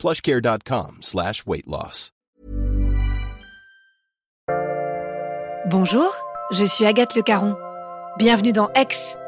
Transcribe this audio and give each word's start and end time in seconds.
plushcare.com 0.00 0.96
slash. 1.02 1.44
Bonjour, 5.66 6.16
je 6.52 6.64
suis 6.64 6.86
Agathe 6.86 7.14
Le 7.14 7.20
Caron. 7.20 7.54
Bienvenue 8.16 8.52
dans 8.52 8.70
Ex, 8.74 9.18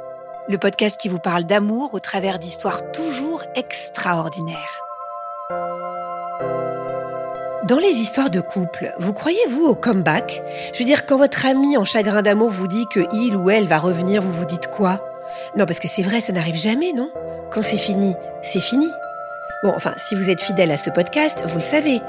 le 0.48 0.56
podcast 0.56 0.98
qui 0.98 1.10
vous 1.10 1.18
parle 1.18 1.44
d'amour 1.44 1.92
au 1.92 2.00
travers 2.00 2.38
d'histoires 2.38 2.90
toujours 2.90 3.44
extraordinaires. 3.54 4.80
Dans 7.68 7.78
les 7.78 7.96
histoires 7.96 8.30
de 8.30 8.41
couple, 8.41 8.94
vous 8.98 9.12
croyez-vous 9.12 9.66
au 9.66 9.74
comeback? 9.74 10.42
Je 10.72 10.78
veux 10.78 10.86
dire, 10.86 11.04
quand 11.04 11.18
votre 11.18 11.44
ami 11.44 11.77
en 11.77 11.84
chagrin 11.84 12.22
d'amour 12.22 12.48
vous 12.48 12.66
dit 12.66 12.86
que 12.91 13.00
il 13.12 13.36
ou 13.36 13.50
elle 13.50 13.68
va 13.68 13.78
revenir, 13.78 14.22
vous 14.22 14.32
vous 14.32 14.46
dites 14.46 14.68
quoi? 14.68 15.04
Non, 15.54 15.66
parce 15.66 15.80
que 15.80 15.88
c'est 15.88 16.02
vrai, 16.02 16.22
ça 16.22 16.32
n'arrive 16.32 16.56
jamais, 16.56 16.94
non? 16.94 17.10
Quand 17.52 17.62
c'est 17.62 17.77
fini, 17.77 18.14
c'est 18.42 18.60
fini. 18.60 18.88
Bon, 19.62 19.72
enfin, 19.76 19.94
si 19.96 20.16
vous 20.16 20.28
êtes 20.28 20.40
fidèle 20.40 20.72
à 20.72 20.76
ce 20.76 20.90
podcast, 20.90 21.44
vous 21.46 21.54
le 21.54 21.60
savez, 21.60 22.00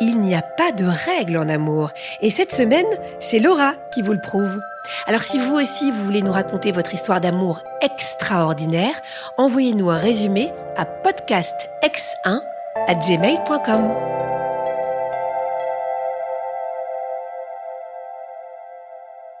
il 0.00 0.20
n'y 0.20 0.34
a 0.34 0.40
pas 0.40 0.72
de 0.72 0.86
règles 0.86 1.36
en 1.36 1.50
amour. 1.50 1.90
Et 2.22 2.30
cette 2.30 2.52
semaine, 2.52 2.86
c'est 3.20 3.40
Laura 3.40 3.74
qui 3.92 4.00
vous 4.00 4.12
le 4.12 4.22
prouve. 4.22 4.58
Alors 5.06 5.20
si 5.20 5.38
vous 5.38 5.54
aussi, 5.54 5.90
vous 5.90 6.02
voulez 6.02 6.22
nous 6.22 6.32
raconter 6.32 6.72
votre 6.72 6.94
histoire 6.94 7.20
d'amour 7.20 7.60
extraordinaire, 7.82 8.94
envoyez-nous 9.36 9.90
un 9.90 9.98
résumé 9.98 10.50
à 10.76 10.86
podcastx1 10.86 12.40
à 12.86 12.94
gmail.com. 12.94 13.90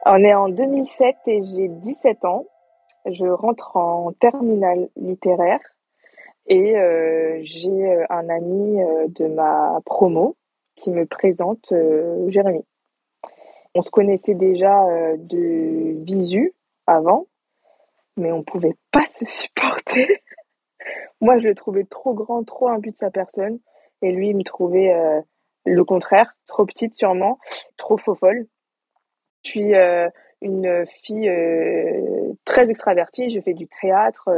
On 0.04 0.22
est 0.22 0.34
en 0.34 0.50
2007 0.50 1.16
et 1.28 1.40
j'ai 1.42 1.68
17 1.68 2.26
ans. 2.26 2.44
Je 3.06 3.24
rentre 3.24 3.78
en 3.78 4.12
terminale 4.12 4.88
littéraire 4.96 5.60
et 6.46 6.76
euh, 6.76 7.38
j'ai 7.42 7.68
euh, 7.68 8.04
un 8.10 8.28
ami 8.28 8.82
euh, 8.82 9.06
de 9.08 9.26
ma 9.26 9.80
promo 9.84 10.36
qui 10.76 10.90
me 10.90 11.06
présente 11.06 11.72
Jérémy. 12.28 12.64
On 13.76 13.82
se 13.82 13.90
connaissait 13.90 14.34
déjà 14.34 14.84
de 15.16 16.02
visu 16.04 16.52
avant, 16.88 17.26
mais 18.16 18.32
on 18.32 18.42
pouvait 18.42 18.74
pas 18.90 19.06
se 19.06 19.24
supporter. 19.24 20.20
Moi, 21.20 21.38
je 21.38 21.46
le 21.46 21.54
trouvais 21.54 21.84
trop 21.84 22.12
grand, 22.12 22.42
trop 22.42 22.68
imbu 22.68 22.90
de 22.90 22.96
sa 22.98 23.10
personne, 23.10 23.60
et 24.02 24.10
lui, 24.10 24.30
il 24.30 24.36
me 24.36 24.42
trouvait 24.42 24.92
le 25.64 25.84
contraire, 25.84 26.36
trop 26.46 26.66
petite 26.66 26.94
sûrement, 26.94 27.38
trop 27.76 27.96
faux 27.96 28.16
folle. 28.16 28.46
Je 29.44 29.50
suis 29.50 29.74
une 30.40 30.84
fille 30.86 31.30
très 32.44 32.68
extravertie, 32.68 33.30
je 33.30 33.40
fais 33.40 33.54
du 33.54 33.68
théâtre, 33.80 34.28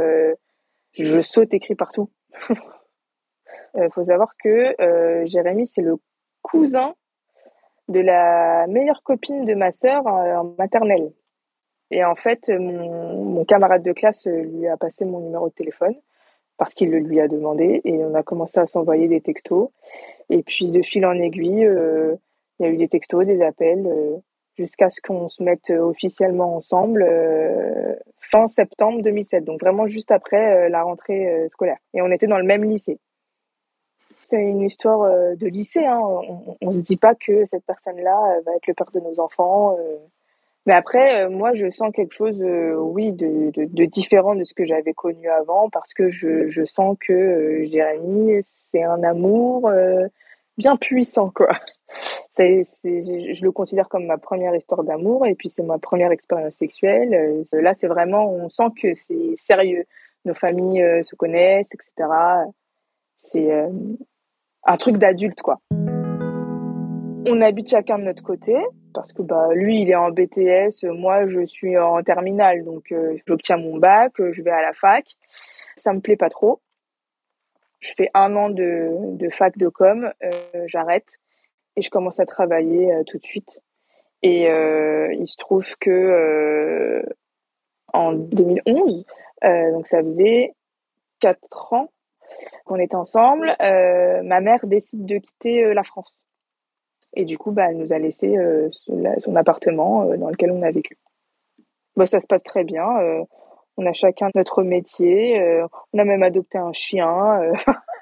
je 1.03 1.21
saute 1.21 1.53
écrit 1.53 1.75
partout. 1.75 2.09
Il 2.49 3.89
faut 3.91 4.03
savoir 4.03 4.35
que 4.37 4.75
Jérémy, 5.25 5.67
c'est 5.67 5.81
le 5.81 5.97
cousin 6.41 6.95
de 7.87 7.99
la 7.99 8.67
meilleure 8.67 9.03
copine 9.03 9.45
de 9.45 9.53
ma 9.53 9.71
sœur 9.71 10.05
en 10.05 10.55
maternelle. 10.57 11.11
Et 11.89 12.03
en 12.03 12.15
fait, 12.15 12.49
mon, 12.49 13.23
mon, 13.23 13.45
camarade 13.45 13.81
de 13.81 13.93
classe 13.93 14.27
lui 14.27 14.67
a 14.67 14.75
passé 14.75 15.05
mon 15.05 15.21
numéro 15.21 15.47
de 15.47 15.53
téléphone 15.53 15.95
parce 16.57 16.73
qu'il 16.73 16.89
le 16.89 16.99
lui 16.99 17.21
a 17.21 17.29
demandé 17.29 17.81
et 17.85 18.03
on 18.03 18.13
a 18.13 18.23
commencé 18.23 18.59
à 18.59 18.65
s'envoyer 18.65 19.07
des 19.07 19.21
textos. 19.21 19.69
Et 20.29 20.43
puis 20.43 20.71
de 20.71 20.81
fil 20.81 21.05
en 21.05 21.13
aiguille, 21.13 21.65
il 22.59 22.65
y 22.65 22.65
a 22.65 22.69
eu 22.69 22.77
des 22.77 22.89
textos, 22.89 23.25
des 23.25 23.41
appels 23.41 23.87
jusqu'à 24.57 24.89
ce 24.89 24.99
qu'on 25.01 25.29
se 25.29 25.43
mette 25.43 25.69
euh, 25.69 25.79
officiellement 25.79 26.55
ensemble 26.55 27.03
euh, 27.07 27.95
fin 28.19 28.47
septembre 28.47 29.01
2007, 29.01 29.43
donc 29.43 29.61
vraiment 29.61 29.87
juste 29.87 30.11
après 30.11 30.65
euh, 30.65 30.69
la 30.69 30.83
rentrée 30.83 31.47
scolaire. 31.49 31.77
Et 31.93 32.01
on 32.01 32.11
était 32.11 32.27
dans 32.27 32.39
le 32.39 32.43
même 32.43 32.63
lycée. 32.63 32.99
C'est 34.23 34.41
une 34.41 34.61
histoire 34.61 35.09
de 35.37 35.47
lycée. 35.47 35.85
Hein. 35.85 36.01
On 36.01 36.67
ne 36.67 36.71
se 36.73 36.79
dit 36.79 36.97
pas 36.97 37.15
que 37.15 37.45
cette 37.45 37.63
personne-là 37.63 38.41
va 38.45 38.55
être 38.55 38.67
le 38.67 38.73
père 38.73 38.91
de 38.93 38.99
nos 38.99 39.21
enfants. 39.21 39.77
Mais 40.65 40.73
après, 40.73 41.29
moi, 41.29 41.53
je 41.53 41.69
sens 41.69 41.93
quelque 41.93 42.13
chose, 42.13 42.43
oui, 42.43 43.13
de, 43.13 43.51
de, 43.55 43.85
différent 43.85 44.35
de 44.35 44.43
ce 44.43 44.53
que 44.53 44.65
j'avais 44.65 44.91
connu 44.91 45.29
avant, 45.29 45.69
parce 45.69 45.93
que 45.93 46.09
je, 46.09 46.47
je 46.47 46.65
sens 46.65 46.97
que 46.99 47.63
Jérémy, 47.63 48.41
c'est 48.69 48.83
un 48.83 49.01
amour 49.03 49.71
bien 50.57 50.75
puissant, 50.75 51.31
quoi 51.33 51.57
je 52.37 53.43
le 53.43 53.51
considère 53.51 53.89
comme 53.89 54.05
ma 54.05 54.17
première 54.17 54.55
histoire 54.55 54.83
d'amour 54.83 55.25
et 55.25 55.35
puis 55.35 55.49
c'est 55.49 55.63
ma 55.63 55.77
première 55.79 56.11
expérience 56.11 56.55
sexuelle. 56.55 57.13
Euh, 57.13 57.61
là, 57.61 57.73
c'est 57.77 57.87
vraiment, 57.87 58.29
on 58.29 58.49
sent 58.49 58.69
que 58.79 58.93
c'est 58.93 59.35
sérieux. 59.37 59.85
Nos 60.25 60.33
familles 60.33 60.81
euh, 60.81 61.03
se 61.03 61.15
connaissent, 61.15 61.69
etc. 61.73 62.09
C'est 63.21 63.51
euh, 63.51 63.69
un 64.65 64.77
truc 64.77 64.97
d'adulte, 64.97 65.41
quoi. 65.41 65.59
On 67.29 67.41
habite 67.41 67.69
chacun 67.69 67.99
de 67.99 68.03
notre 68.03 68.23
côté 68.23 68.55
parce 68.93 69.11
que 69.11 69.21
bah 69.21 69.49
lui 69.53 69.81
il 69.81 69.91
est 69.91 69.95
en 69.95 70.11
BTS, 70.11 70.85
moi 70.85 71.27
je 71.27 71.45
suis 71.45 71.77
en 71.77 72.01
terminale 72.01 72.63
donc 72.63 72.93
j'obtiens 73.27 73.57
mon 73.57 73.77
bac, 73.77 74.13
je 74.17 74.41
vais 74.41 74.49
à 74.49 74.61
la 74.61 74.71
fac. 74.71 75.05
Ça 75.75 75.91
me 75.91 75.99
plaît 75.99 76.15
pas 76.15 76.29
trop. 76.29 76.61
Je 77.79 77.91
fais 77.97 78.09
un 78.13 78.33
an 78.37 78.49
de 78.49 79.29
fac 79.29 79.57
de 79.57 79.67
com, 79.67 80.09
j'arrête 80.67 81.19
et 81.77 81.81
je 81.81 81.89
commence 81.89 82.19
à 82.19 82.25
travailler 82.25 82.91
euh, 82.91 83.03
tout 83.05 83.17
de 83.17 83.23
suite. 83.23 83.61
Et 84.23 84.49
euh, 84.49 85.13
il 85.13 85.27
se 85.27 85.37
trouve 85.37 85.77
que 85.79 85.91
euh, 85.91 87.03
en 87.93 88.13
2011, 88.13 89.05
donc 89.71 89.87
ça 89.87 90.01
faisait 90.01 90.53
quatre 91.19 91.73
ans 91.73 91.89
qu'on 92.65 92.77
était 92.77 92.95
ensemble, 92.95 93.55
ma 93.59 94.41
mère 94.41 94.65
décide 94.65 95.05
de 95.05 95.19
quitter 95.19 95.73
la 95.73 95.83
France. 95.83 96.19
Et 97.13 97.25
du 97.25 97.37
coup, 97.37 97.51
bah, 97.51 97.67
elle 97.69 97.77
nous 97.77 97.93
a 97.93 97.99
laissé 97.99 98.35
son 99.19 99.35
appartement 99.35 100.05
dans 100.17 100.29
lequel 100.29 100.51
on 100.51 100.61
a 100.63 100.71
vécu. 100.71 100.97
Bah, 101.95 102.07
ça 102.07 102.19
se 102.19 102.27
passe 102.27 102.43
très 102.43 102.63
bien. 102.63 102.87
on 103.77 103.85
a 103.85 103.93
chacun 103.93 104.29
notre 104.35 104.63
métier. 104.63 105.39
on 105.93 105.99
a 105.99 106.03
même 106.03 106.23
adopté 106.23 106.57
un 106.57 106.73
chien. 106.73 107.39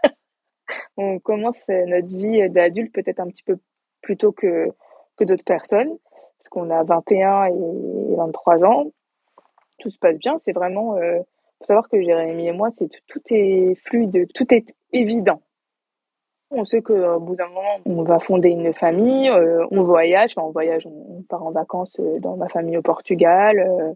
on 0.97 1.19
commence 1.19 1.63
notre 1.67 2.15
vie 2.15 2.49
d'adulte 2.49 2.93
peut-être 2.93 3.19
un 3.19 3.27
petit 3.27 3.43
peu 3.43 3.57
plus 4.01 4.17
tôt 4.17 4.31
que, 4.31 4.67
que 5.17 5.23
d'autres 5.23 5.43
personnes, 5.43 5.97
parce 6.37 6.49
qu'on 6.49 6.69
a 6.69 6.83
21 6.83 7.45
et 7.47 8.15
23 8.15 8.63
ans. 8.65 8.85
Tout 9.79 9.89
se 9.89 9.97
passe 9.97 10.17
bien, 10.17 10.37
c'est 10.37 10.53
vraiment... 10.53 10.97
Euh, 10.97 11.19
faut 11.59 11.65
savoir 11.65 11.87
que 11.89 12.01
Jérémy 12.01 12.47
et 12.47 12.51
moi, 12.51 12.69
c'est 12.73 12.89
tout 13.07 13.21
est 13.31 13.75
fluide, 13.75 14.27
tout 14.33 14.53
est 14.53 14.75
évident. 14.91 15.41
On 16.51 16.63
sait 16.63 16.81
qu'au 16.81 17.19
bout 17.19 17.35
d'un 17.35 17.47
moment, 17.47 17.79
on 17.85 18.03
va 18.03 18.19
fonder 18.19 18.49
une 18.49 18.73
famille, 18.73 19.29
euh, 19.29 19.65
on 19.71 19.81
voyage, 19.83 20.33
on 20.37 20.51
voyage, 20.51 20.85
on, 20.85 21.23
part 21.23 21.43
en 21.43 21.51
vacances 21.51 21.97
euh, 21.99 22.19
dans 22.19 22.37
ma 22.37 22.47
famille 22.49 22.77
au 22.77 22.81
Portugal. 22.81 23.95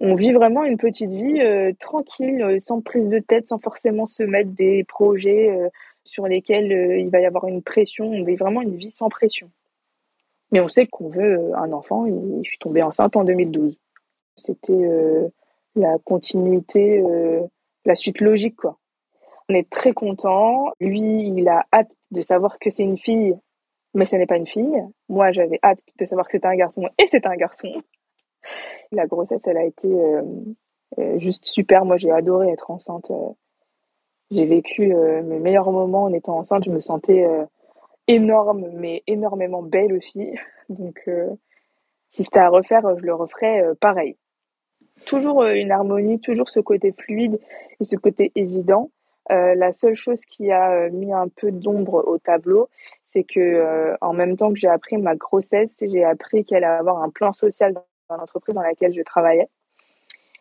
on 0.00 0.14
vit 0.14 0.32
vraiment 0.32 0.64
une 0.64 0.76
petite 0.76 1.10
vie 1.10 1.42
tranquille, 1.80 2.56
sans 2.60 2.80
prise 2.80 3.08
de 3.08 3.18
tête, 3.18 3.48
sans 3.48 3.58
forcément 3.58 4.06
se 4.06 4.22
mettre 4.22 4.50
des 4.50 4.84
projets 4.84 5.58
sur 6.08 6.26
lesquels 6.26 6.72
euh, 6.72 6.98
il 6.98 7.10
va 7.10 7.20
y 7.20 7.26
avoir 7.26 7.46
une 7.46 7.62
pression. 7.62 8.06
On 8.06 8.24
veut 8.24 8.36
vraiment 8.36 8.62
une 8.62 8.76
vie 8.76 8.90
sans 8.90 9.08
pression. 9.08 9.50
Mais 10.50 10.60
on 10.60 10.68
sait 10.68 10.86
qu'on 10.86 11.08
veut 11.08 11.38
euh, 11.38 11.56
un 11.56 11.72
enfant 11.72 12.06
je 12.06 12.48
suis 12.48 12.58
tombée 12.58 12.82
enceinte 12.82 13.16
en 13.16 13.24
2012. 13.24 13.78
C'était 14.34 14.72
euh, 14.72 15.28
la 15.76 15.98
continuité, 15.98 17.02
la 17.84 17.94
suite 17.94 18.20
logique, 18.20 18.56
quoi. 18.56 18.78
On 19.48 19.54
est 19.54 19.68
très 19.68 19.92
content. 19.92 20.72
Lui, 20.80 21.28
il 21.28 21.48
a 21.48 21.64
hâte 21.72 21.90
de 22.10 22.20
savoir 22.20 22.58
que 22.58 22.70
c'est 22.70 22.82
une 22.82 22.98
fille, 22.98 23.34
mais 23.94 24.04
ce 24.04 24.16
n'est 24.16 24.26
pas 24.26 24.36
une 24.36 24.46
fille. 24.46 24.84
Moi, 25.08 25.30
j'avais 25.32 25.58
hâte 25.62 25.80
de 25.98 26.04
savoir 26.04 26.26
que 26.26 26.32
c'était 26.32 26.48
un 26.48 26.56
garçon 26.56 26.88
et 26.98 27.06
c'est 27.10 27.26
un 27.26 27.36
garçon. 27.36 27.68
La 28.92 29.06
grossesse, 29.06 29.40
elle 29.46 29.56
a 29.56 29.64
été 29.64 29.88
juste 31.16 31.46
super. 31.46 31.84
Moi, 31.84 31.96
j'ai 31.96 32.10
adoré 32.10 32.48
être 32.50 32.70
enceinte. 32.70 33.10
J'ai 34.30 34.44
vécu 34.44 34.94
euh, 34.94 35.22
mes 35.22 35.38
meilleurs 35.38 35.70
moments 35.70 36.04
en 36.04 36.12
étant 36.12 36.38
enceinte. 36.38 36.64
Je 36.64 36.70
me 36.70 36.80
sentais 36.80 37.24
euh, 37.24 37.44
énorme, 38.08 38.66
mais 38.74 39.02
énormément 39.06 39.62
belle 39.62 39.94
aussi. 39.94 40.34
Donc, 40.68 41.02
euh, 41.08 41.30
si 42.08 42.24
c'était 42.24 42.40
à 42.40 42.50
refaire, 42.50 42.82
je 42.98 43.02
le 43.02 43.14
referais 43.14 43.62
pareil. 43.80 44.16
Toujours 45.06 45.44
une 45.44 45.70
harmonie, 45.70 46.18
toujours 46.18 46.48
ce 46.48 46.60
côté 46.60 46.90
fluide 46.92 47.38
et 47.80 47.84
ce 47.84 47.96
côté 47.96 48.32
évident. 48.34 48.90
la 49.28 49.72
seule 49.74 49.94
chose 49.94 50.24
qui 50.24 50.50
a 50.50 50.88
mis 50.88 51.12
un 51.12 51.28
peu 51.28 51.52
d'ombre 51.52 52.02
au 52.06 52.18
tableau, 52.18 52.68
c'est 53.04 53.24
que 53.24 53.94
en 54.00 54.14
même 54.14 54.36
temps 54.36 54.50
que 54.52 54.58
j'ai 54.58 54.68
appris 54.68 54.96
ma 54.96 55.14
grossesse, 55.16 55.76
j'ai 55.82 56.02
appris 56.02 56.44
qu'elle 56.44 56.64
allait 56.64 56.78
avoir 56.78 57.02
un 57.02 57.10
plan 57.10 57.32
social 57.32 57.74
dans 58.08 58.16
l'entreprise 58.16 58.54
dans 58.54 58.62
laquelle 58.62 58.92
je 58.92 59.02
travaillais. 59.02 59.48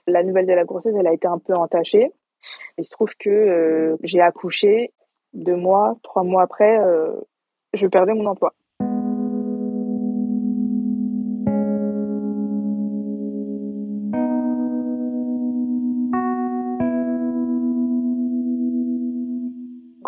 La 0.08 0.24
nouvelle 0.24 0.48
de 0.48 0.54
la 0.54 0.64
grossesse, 0.64 0.96
elle 0.98 1.08
a 1.08 1.14
été 1.14 1.28
un 1.28 1.38
peu 1.38 1.54
entachée. 1.58 2.12
Il 2.78 2.86
se 2.86 2.90
trouve 2.90 3.16
que 3.18 3.98
j'ai 4.04 4.22
accouché 4.22 4.94
deux 5.34 5.56
mois, 5.56 5.96
trois 6.04 6.24
mois 6.24 6.44
après, 6.44 6.78
je 7.74 7.88
perdais 7.88 8.14
mon 8.14 8.26
emploi. 8.26 8.54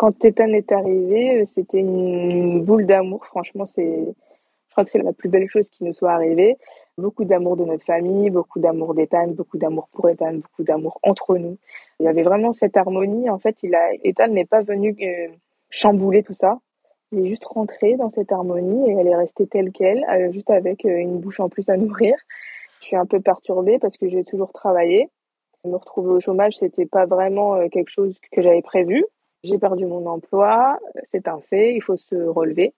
Quand 0.00 0.18
Tétane 0.18 0.54
est 0.54 0.72
arrivé, 0.72 1.42
euh, 1.42 1.44
c'était 1.44 1.80
une 1.80 2.64
boule 2.64 2.86
d'amour. 2.86 3.26
Franchement, 3.26 3.66
c'est, 3.66 4.14
je 4.70 4.74
crois 4.74 4.84
que 4.84 4.90
c'est 4.90 5.02
la 5.02 5.12
plus 5.12 5.28
belle 5.28 5.48
chose 5.48 5.68
qui 5.68 5.82
nous 5.82 5.92
soit 5.92 6.12
arrivée. 6.12 6.56
Beaucoup 6.96 7.24
d'amour 7.24 7.56
de 7.56 7.64
notre 7.64 7.84
famille, 7.84 8.30
beaucoup 8.30 8.60
d'amour 8.60 8.94
d'Ethan, 8.94 9.26
beaucoup 9.26 9.58
d'amour 9.58 9.88
pour 9.90 10.08
Ethan, 10.08 10.34
beaucoup 10.34 10.62
d'amour 10.62 11.00
entre 11.02 11.36
nous. 11.38 11.58
Il 11.98 12.04
y 12.04 12.08
avait 12.08 12.22
vraiment 12.22 12.52
cette 12.52 12.76
harmonie. 12.76 13.28
En 13.28 13.40
fait, 13.40 13.64
il 13.64 13.76
Ethan 14.04 14.28
n'est 14.28 14.44
pas 14.44 14.62
venu 14.62 14.96
euh, 15.02 15.26
chambouler 15.70 16.22
tout 16.22 16.34
ça. 16.34 16.60
Il 17.10 17.26
est 17.26 17.28
juste 17.28 17.46
rentré 17.46 17.96
dans 17.96 18.10
cette 18.10 18.30
harmonie 18.30 18.88
et 18.88 18.94
elle 18.94 19.08
est 19.08 19.16
restée 19.16 19.48
telle 19.48 19.72
qu'elle, 19.72 20.04
euh, 20.08 20.30
juste 20.30 20.50
avec 20.50 20.84
une 20.84 21.18
bouche 21.18 21.40
en 21.40 21.48
plus 21.48 21.68
à 21.68 21.76
nourrir. 21.76 22.14
Je 22.80 22.86
suis 22.86 22.96
un 22.96 23.06
peu 23.06 23.18
perturbée 23.18 23.80
parce 23.80 23.96
que 23.96 24.08
j'ai 24.08 24.22
toujours 24.22 24.52
travaillé. 24.52 25.08
Me 25.64 25.74
retrouver 25.74 26.12
au 26.12 26.20
chômage, 26.20 26.56
c'était 26.56 26.86
pas 26.86 27.06
vraiment 27.06 27.68
quelque 27.70 27.90
chose 27.90 28.16
que 28.30 28.40
j'avais 28.40 28.62
prévu. 28.62 29.04
J'ai 29.42 29.58
perdu 29.58 29.84
mon 29.84 30.06
emploi, 30.06 30.78
c'est 31.10 31.26
un 31.26 31.40
fait, 31.40 31.74
il 31.74 31.82
faut 31.82 31.96
se 31.96 32.14
relever. 32.14 32.72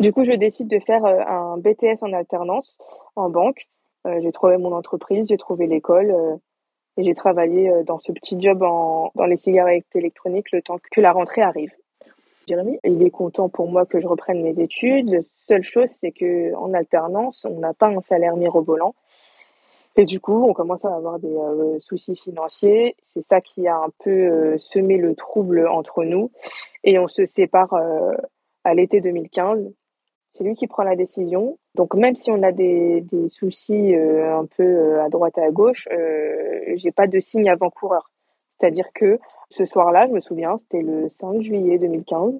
Du 0.00 0.14
coup, 0.14 0.24
je 0.24 0.32
décide 0.32 0.68
de 0.68 0.78
faire 0.78 1.04
euh, 1.04 1.20
un 1.26 1.58
BTS 1.58 1.98
en 2.00 2.14
alternance 2.14 2.78
en 3.16 3.28
banque. 3.28 3.68
Euh, 4.06 4.18
j'ai 4.22 4.32
trouvé 4.32 4.56
mon 4.56 4.72
entreprise, 4.72 5.28
j'ai 5.28 5.36
trouvé 5.36 5.66
l'école 5.66 6.10
euh, 6.10 6.36
et 6.96 7.02
j'ai 7.02 7.12
travaillé 7.12 7.70
dans 7.84 7.98
ce 7.98 8.10
petit 8.10 8.40
job 8.40 8.60
dans 8.60 9.26
les 9.26 9.36
cigarettes 9.36 9.94
électroniques 9.94 10.52
le 10.52 10.62
temps 10.62 10.78
que 10.90 11.02
la 11.02 11.12
rentrée 11.12 11.42
arrive. 11.42 11.70
Jérémy, 12.48 12.78
il 12.82 13.02
est 13.02 13.10
content 13.10 13.50
pour 13.50 13.70
moi 13.70 13.84
que 13.84 14.00
je 14.00 14.06
reprenne 14.06 14.42
mes 14.42 14.58
études. 14.58 15.10
La 15.10 15.20
seule 15.22 15.62
chose, 15.62 15.90
c'est 15.90 16.12
que 16.12 16.54
en 16.54 16.72
alternance, 16.72 17.46
on 17.48 17.58
n'a 17.58 17.74
pas 17.74 17.88
un 17.88 18.00
salaire 18.00 18.36
mirobolant. 18.36 18.94
Et 19.96 20.04
du 20.04 20.18
coup, 20.18 20.44
on 20.48 20.54
commence 20.54 20.84
à 20.84 20.94
avoir 20.94 21.18
des 21.18 21.36
soucis 21.78 22.16
financiers. 22.16 22.96
C'est 23.02 23.22
ça 23.22 23.40
qui 23.40 23.68
a 23.68 23.76
un 23.76 23.90
peu 24.02 24.56
semé 24.58 24.96
le 24.96 25.14
trouble 25.14 25.68
entre 25.68 26.04
nous. 26.04 26.30
Et 26.84 26.98
on 26.98 27.06
se 27.06 27.24
sépare 27.26 27.74
à 28.64 28.74
l'été 28.74 29.00
2015. 29.00 29.70
C'est 30.32 30.44
lui 30.44 30.54
qui 30.54 30.66
prend 30.66 30.84
la 30.84 30.96
décision. 30.96 31.58
Donc 31.74 31.94
même 31.94 32.14
si 32.14 32.30
on 32.30 32.42
a 32.42 32.52
des, 32.52 33.00
des 33.00 33.28
soucis 33.28 33.94
un 33.94 34.46
peu 34.46 35.00
à 35.00 35.08
droite 35.08 35.38
et 35.38 35.42
à 35.42 35.50
gauche, 35.50 35.88
j'ai 36.76 36.92
pas 36.92 37.06
de 37.06 37.18
signe 37.20 37.50
avant-coureur. 37.50 38.10
C'est-à-dire 38.58 38.92
que 38.94 39.18
ce 39.48 39.64
soir-là, 39.64 40.06
je 40.06 40.12
me 40.12 40.20
souviens, 40.20 40.56
c'était 40.58 40.82
le 40.82 41.08
5 41.08 41.40
juillet 41.40 41.78
2015, 41.78 42.34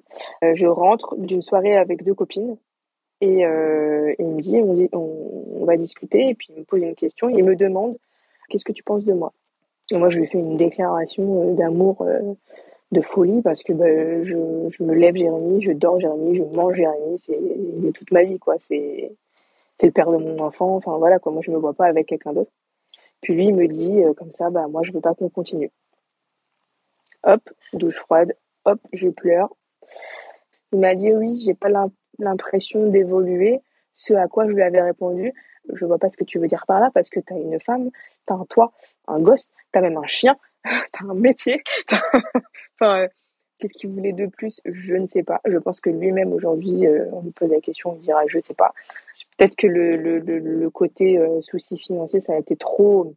je 0.53 0.67
rentre 0.67 1.15
d'une 1.17 1.41
soirée 1.41 1.75
avec 1.75 2.03
deux 2.03 2.13
copines 2.13 2.57
et, 3.21 3.45
euh, 3.45 4.13
il 4.17 4.25
me 4.25 4.41
dit 4.41 4.57
on, 4.57 4.73
dit 4.73 4.89
on, 4.93 5.65
va 5.65 5.77
discuter. 5.77 6.29
Et 6.29 6.35
puis 6.35 6.47
il 6.49 6.59
me 6.59 6.63
pose 6.63 6.81
une 6.81 6.95
question. 6.95 7.29
Il 7.29 7.43
me 7.43 7.55
demande 7.55 7.95
Qu'est-ce 8.49 8.65
que 8.65 8.73
tu 8.73 8.83
penses 8.83 9.05
de 9.05 9.13
moi? 9.13 9.31
Et 9.91 9.97
moi, 9.97 10.09
je 10.09 10.19
lui 10.19 10.27
fais 10.27 10.39
une 10.39 10.57
déclaration 10.57 11.41
euh, 11.41 11.53
d'amour 11.53 12.01
euh, 12.01 12.33
de 12.91 13.01
folie 13.01 13.41
parce 13.41 13.63
que 13.63 13.73
bah, 13.73 13.85
je, 14.23 14.35
je, 14.69 14.83
me 14.83 14.93
lève 14.93 15.15
Jérémy, 15.15 15.61
je 15.61 15.71
dors 15.71 15.99
Jérémy, 15.99 16.35
je 16.35 16.43
mange 16.43 16.75
Jérémy. 16.75 17.17
C'est 17.17 17.33
est 17.33 17.95
toute 17.95 18.11
ma 18.11 18.23
vie. 18.23 18.39
quoi. 18.39 18.55
C'est 18.59 19.13
c'est 19.79 19.87
le 19.87 19.93
père 19.93 20.11
de 20.11 20.17
mon 20.17 20.39
enfant. 20.39 20.75
Enfin 20.75 20.97
voilà, 20.97 21.19
quoi. 21.19 21.31
moi, 21.31 21.41
je 21.41 21.51
me 21.51 21.57
vois 21.57 21.73
pas 21.73 21.85
avec 21.85 22.07
quelqu'un 22.07 22.33
d'autre. 22.33 22.51
Puis 23.21 23.33
lui, 23.33 23.45
il 23.45 23.55
me 23.55 23.67
dit 23.67 24.03
euh, 24.03 24.13
comme 24.13 24.31
ça 24.31 24.49
bah, 24.49 24.67
Moi, 24.67 24.83
je 24.83 24.91
veux 24.91 25.01
pas 25.01 25.13
qu'on 25.13 25.29
continue. 25.29 25.71
Hop, 27.23 27.41
douche 27.73 27.99
froide. 27.99 28.35
Hop, 28.65 28.79
je 28.93 29.09
pleure. 29.09 29.55
Il 30.73 30.79
m'a 30.79 30.95
dit 30.95 31.13
oui, 31.13 31.41
j'ai 31.45 31.53
pas 31.53 31.69
l'impression 32.19 32.87
d'évoluer. 32.87 33.61
Ce 33.93 34.13
à 34.13 34.27
quoi 34.27 34.47
je 34.47 34.53
lui 34.53 34.61
avais 34.61 34.81
répondu, 34.81 35.33
je 35.73 35.85
vois 35.85 35.97
pas 35.97 36.09
ce 36.09 36.15
que 36.15 36.23
tu 36.23 36.39
veux 36.39 36.47
dire 36.47 36.65
par 36.65 36.79
là 36.79 36.89
parce 36.93 37.09
que 37.09 37.19
tu 37.19 37.33
as 37.33 37.37
une 37.37 37.59
femme, 37.59 37.89
tu 38.25 38.33
as 38.33 38.35
un 38.35 38.45
toit, 38.45 38.71
un 39.07 39.19
gosse, 39.19 39.49
tu 39.73 39.79
as 39.79 39.81
même 39.81 39.97
un 39.97 40.07
chien, 40.07 40.37
tu 40.93 41.05
as 41.05 41.09
un 41.09 41.13
métier. 41.13 41.61
enfin, 42.79 43.03
euh, 43.03 43.07
qu'est-ce 43.59 43.73
qu'il 43.77 43.91
voulait 43.91 44.13
de 44.13 44.27
plus? 44.27 44.61
Je 44.65 44.95
ne 44.95 45.07
sais 45.07 45.23
pas. 45.23 45.41
Je 45.45 45.57
pense 45.57 45.81
que 45.81 45.89
lui-même 45.89 46.33
aujourd'hui, 46.33 46.87
euh, 46.87 47.05
on 47.13 47.21
lui 47.21 47.31
pose 47.31 47.51
la 47.51 47.61
question, 47.61 47.95
il 47.95 48.01
dira 48.01 48.25
je 48.27 48.39
sais 48.39 48.53
pas. 48.53 48.73
Peut-être 49.37 49.55
que 49.55 49.67
le, 49.67 49.95
le, 49.97 50.19
le, 50.19 50.69
côté 50.69 51.17
euh, 51.17 51.41
souci 51.41 51.77
financier, 51.77 52.19
ça 52.19 52.33
a 52.33 52.37
été 52.37 52.55
trop 52.55 53.15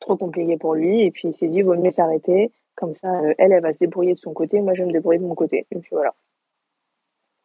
trop 0.00 0.16
compliqué 0.16 0.56
pour 0.56 0.74
lui 0.74 1.02
et 1.02 1.12
puis 1.12 1.28
il 1.28 1.32
s'est 1.32 1.46
dit 1.46 1.62
vaut 1.62 1.76
mieux 1.76 1.92
s'arrêter 1.92 2.50
comme 2.74 2.92
ça 2.92 3.08
elle 3.38 3.52
elle 3.52 3.62
va 3.62 3.72
se 3.72 3.78
débrouiller 3.78 4.14
de 4.14 4.18
son 4.18 4.32
côté 4.32 4.60
moi 4.60 4.74
je 4.74 4.82
vais 4.82 4.88
me 4.88 4.92
débrouiller 4.92 5.20
de 5.20 5.24
mon 5.24 5.36
côté 5.36 5.64
et 5.70 5.78
puis 5.78 5.90
voilà 5.92 6.12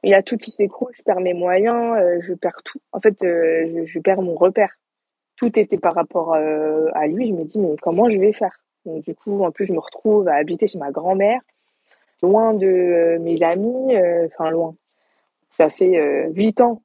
il 0.03 0.11
y 0.11 0.13
a 0.13 0.23
tout 0.23 0.37
qui 0.37 0.51
s'écroule, 0.51 0.91
je 0.95 1.01
perds 1.03 1.19
mes 1.19 1.33
moyens, 1.33 1.97
euh, 1.99 2.19
je 2.21 2.33
perds 2.33 2.61
tout. 2.63 2.79
En 2.91 2.99
fait, 3.01 3.21
euh, 3.23 3.83
je, 3.85 3.99
perds 3.99 4.21
mon 4.21 4.35
repère. 4.35 4.73
Tout 5.35 5.57
était 5.59 5.77
par 5.77 5.95
rapport 5.95 6.33
euh, 6.33 6.87
à 6.93 7.07
lui. 7.07 7.27
Je 7.27 7.33
me 7.33 7.43
dis, 7.43 7.59
mais 7.59 7.75
comment 7.81 8.07
je 8.09 8.17
vais 8.17 8.33
faire? 8.33 8.63
Du 8.87 9.15
coup, 9.15 9.43
en 9.43 9.51
plus, 9.51 9.65
je 9.65 9.73
me 9.73 9.79
retrouve 9.79 10.27
à 10.27 10.35
habiter 10.35 10.67
chez 10.67 10.77
ma 10.77 10.91
grand-mère, 10.91 11.41
loin 12.21 12.53
de 12.53 13.17
mes 13.19 13.43
amis, 13.43 13.95
enfin 14.25 14.49
loin. 14.49 14.75
Ça 15.51 15.69
fait 15.69 16.29
huit 16.33 16.61
ans 16.61 16.81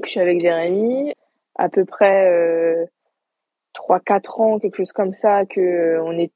que 0.00 0.06
je 0.06 0.10
suis 0.10 0.20
avec 0.20 0.40
Jérémy, 0.40 1.14
à 1.54 1.68
peu 1.68 1.84
près 1.84 2.88
trois, 3.72 4.00
quatre 4.00 4.40
ans, 4.40 4.58
quelque 4.58 4.76
chose 4.76 4.92
comme 4.92 5.14
ça, 5.14 5.46
que 5.46 5.98
on 6.00 6.12
est 6.12 6.32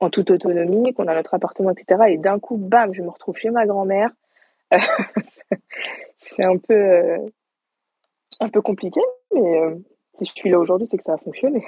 en 0.00 0.10
toute 0.10 0.30
autonomie, 0.30 0.92
qu'on 0.92 1.06
a 1.06 1.14
notre 1.14 1.34
appartement, 1.34 1.70
etc. 1.70 2.04
Et 2.08 2.18
d'un 2.18 2.38
coup, 2.38 2.56
bam, 2.56 2.92
je 2.92 3.02
me 3.02 3.08
retrouve 3.08 3.36
chez 3.36 3.50
ma 3.50 3.66
grand-mère 3.66 4.10
c'est 6.18 6.44
un 6.44 6.58
peu, 6.58 6.74
euh, 6.74 7.18
un 8.40 8.48
peu 8.48 8.60
compliqué, 8.62 9.00
mais 9.32 9.58
euh, 9.58 9.76
si 10.18 10.26
je 10.26 10.32
suis 10.34 10.50
là 10.50 10.58
aujourd'hui, 10.58 10.88
c'est 10.90 10.98
que 10.98 11.04
ça 11.04 11.14
a 11.14 11.18
fonctionné. 11.18 11.64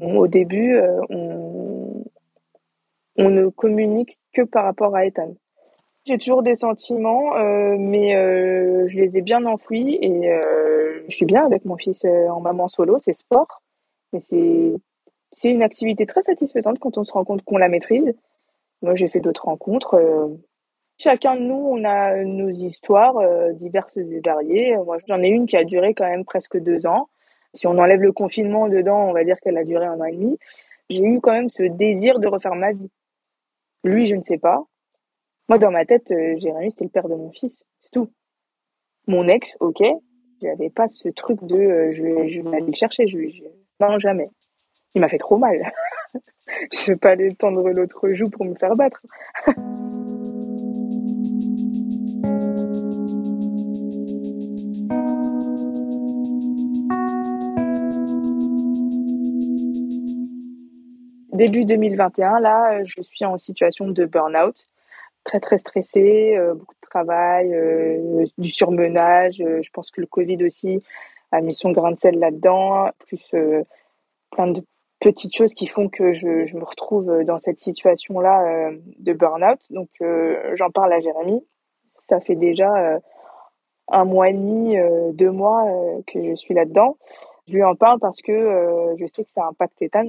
Au 0.00 0.26
début, 0.26 0.76
euh, 0.76 1.00
on, 1.08 2.04
ne 3.28 3.48
communique 3.48 4.18
que 4.32 4.42
par 4.42 4.64
rapport 4.64 4.96
à 4.96 5.04
Ethan. 5.04 5.34
J'ai 6.04 6.16
toujours 6.16 6.42
des 6.42 6.54
sentiments, 6.54 7.34
mais 7.76 8.12
je 8.88 8.96
les 8.96 9.18
ai 9.18 9.20
bien 9.20 9.44
enfouis 9.44 9.98
et 10.00 10.30
je 11.06 11.14
suis 11.14 11.26
bien 11.26 11.44
avec 11.44 11.66
mon 11.66 11.76
fils 11.76 12.04
en 12.04 12.40
maman 12.40 12.68
solo, 12.68 12.98
c'est 13.04 13.12
sport, 13.12 13.62
mais 14.12 14.20
c'est 14.20 14.72
c'est 15.32 15.50
une 15.50 15.62
activité 15.62 16.06
très 16.06 16.22
satisfaisante 16.22 16.78
quand 16.78 16.96
on 16.96 17.04
se 17.04 17.12
rend 17.12 17.24
compte 17.24 17.42
qu'on 17.42 17.58
la 17.58 17.68
maîtrise 17.68 18.14
moi, 18.82 18.94
j'ai 18.94 19.08
fait 19.08 19.20
d'autres 19.20 19.44
rencontres. 19.44 19.94
Euh. 19.94 20.28
Chacun 20.98 21.36
de 21.36 21.40
nous, 21.40 21.54
on 21.54 21.84
a 21.84 22.24
nos 22.24 22.50
histoires 22.50 23.16
euh, 23.18 23.52
diverses 23.52 23.96
et 23.96 24.20
variées. 24.24 24.76
Moi, 24.76 24.98
j'en 25.08 25.22
ai 25.22 25.28
une 25.28 25.46
qui 25.46 25.56
a 25.56 25.64
duré 25.64 25.94
quand 25.94 26.08
même 26.08 26.24
presque 26.24 26.58
deux 26.58 26.86
ans. 26.86 27.08
Si 27.54 27.66
on 27.66 27.78
enlève 27.78 28.00
le 28.00 28.12
confinement 28.12 28.68
dedans, 28.68 29.08
on 29.08 29.12
va 29.12 29.24
dire 29.24 29.38
qu'elle 29.40 29.58
a 29.58 29.64
duré 29.64 29.86
un 29.86 30.00
an 30.00 30.04
et 30.04 30.12
demi. 30.12 30.38
J'ai 30.88 31.02
eu 31.02 31.20
quand 31.20 31.32
même 31.32 31.50
ce 31.50 31.62
désir 31.62 32.18
de 32.18 32.26
refaire 32.26 32.54
ma 32.54 32.72
vie. 32.72 32.90
Lui, 33.84 34.06
je 34.06 34.16
ne 34.16 34.22
sais 34.22 34.38
pas. 34.38 34.64
Moi, 35.48 35.58
dans 35.58 35.70
ma 35.70 35.84
tête, 35.84 36.10
euh, 36.12 36.36
Jérémy, 36.36 36.70
c'était 36.70 36.84
le 36.84 36.90
père 36.90 37.08
de 37.08 37.14
mon 37.14 37.32
fils. 37.32 37.64
C'est 37.80 37.90
tout. 37.90 38.10
Mon 39.06 39.26
ex, 39.28 39.56
ok. 39.60 39.82
J'avais 40.42 40.70
pas 40.70 40.88
ce 40.88 41.08
truc 41.08 41.42
de 41.44 41.90
je, 41.92 42.02
vais, 42.02 42.28
je 42.28 42.40
vais 42.40 42.56
aller 42.56 42.66
le 42.66 42.72
chercher. 42.72 43.06
Je, 43.06 43.28
je... 43.28 43.44
Non, 43.80 43.98
jamais 43.98 44.26
il 44.94 45.00
m'a 45.00 45.08
fait 45.08 45.18
trop 45.18 45.36
mal. 45.36 45.56
je 46.72 46.92
vais 46.92 46.98
pas 46.98 47.10
aller 47.10 47.34
tendre 47.34 47.68
l'autre 47.70 48.08
joue 48.08 48.30
pour 48.30 48.44
me 48.44 48.54
faire 48.54 48.74
battre. 48.74 49.00
Début 61.40 61.64
2021, 61.64 62.38
là, 62.40 62.84
je 62.84 63.00
suis 63.00 63.24
en 63.24 63.38
situation 63.38 63.88
de 63.88 64.04
burn-out, 64.04 64.68
très 65.24 65.40
très 65.40 65.56
stressée, 65.56 66.36
euh, 66.36 66.52
beaucoup 66.52 66.74
de 66.74 66.88
travail, 66.90 67.54
euh, 67.54 68.26
du 68.36 68.50
surmenage. 68.50 69.40
Euh, 69.40 69.62
je 69.62 69.70
pense 69.70 69.90
que 69.90 70.02
le 70.02 70.06
Covid 70.06 70.44
aussi 70.44 70.84
a 71.32 71.40
mis 71.40 71.54
son 71.54 71.70
grain 71.70 71.92
de 71.92 71.98
sel 71.98 72.18
là-dedans, 72.18 72.90
plus 72.98 73.34
plein 74.30 74.48
de 74.48 74.62
petites 75.00 75.34
choses 75.34 75.54
qui 75.54 75.66
font 75.66 75.88
que 75.88 76.12
je, 76.12 76.54
me 76.54 76.62
retrouve 76.62 77.24
dans 77.24 77.38
cette 77.38 77.58
situation-là 77.58 78.42
euh, 78.42 78.78
de 78.98 79.14
burn-out. 79.14 79.60
Donc, 79.70 79.88
euh, 80.02 80.54
j'en 80.56 80.68
parle 80.68 80.92
à 80.92 81.00
Jérémy. 81.00 81.42
Ça 82.06 82.20
fait 82.20 82.36
déjà 82.36 82.70
euh, 82.76 82.98
un 83.88 84.04
mois 84.04 84.28
et 84.28 84.34
demi, 84.34 84.76
deux 85.14 85.30
mois 85.30 85.64
que 86.06 86.22
je 86.22 86.34
suis 86.34 86.52
là-dedans. 86.52 86.98
Je 87.48 87.54
lui 87.54 87.64
en 87.64 87.76
parle 87.76 87.98
parce 87.98 88.20
que 88.20 88.94
je 88.98 89.06
sais 89.06 89.24
que 89.24 89.30
ça 89.30 89.46
impacte 89.46 89.80
Ethan. 89.80 90.04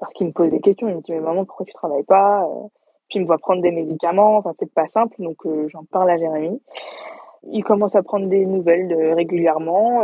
Parce 0.00 0.12
qu'il 0.14 0.26
me 0.26 0.32
pose 0.32 0.50
des 0.50 0.60
questions. 0.60 0.88
Il 0.88 0.96
me 0.96 1.00
dit 1.00 1.12
mais 1.12 1.20
maman 1.20 1.44
pourquoi 1.44 1.66
tu 1.66 1.72
travailles 1.72 2.04
pas 2.04 2.48
Puis 3.08 3.18
il 3.18 3.22
me 3.22 3.26
voit 3.26 3.38
prendre 3.38 3.62
des 3.62 3.70
médicaments. 3.70 4.38
Enfin 4.38 4.52
c'est 4.58 4.72
pas 4.72 4.88
simple 4.88 5.14
donc 5.18 5.36
j'en 5.68 5.84
parle 5.84 6.10
à 6.10 6.16
Jérémy. 6.16 6.60
Il 7.44 7.62
commence 7.62 7.94
à 7.94 8.02
prendre 8.02 8.26
des 8.26 8.44
nouvelles 8.44 9.14
régulièrement. 9.14 10.02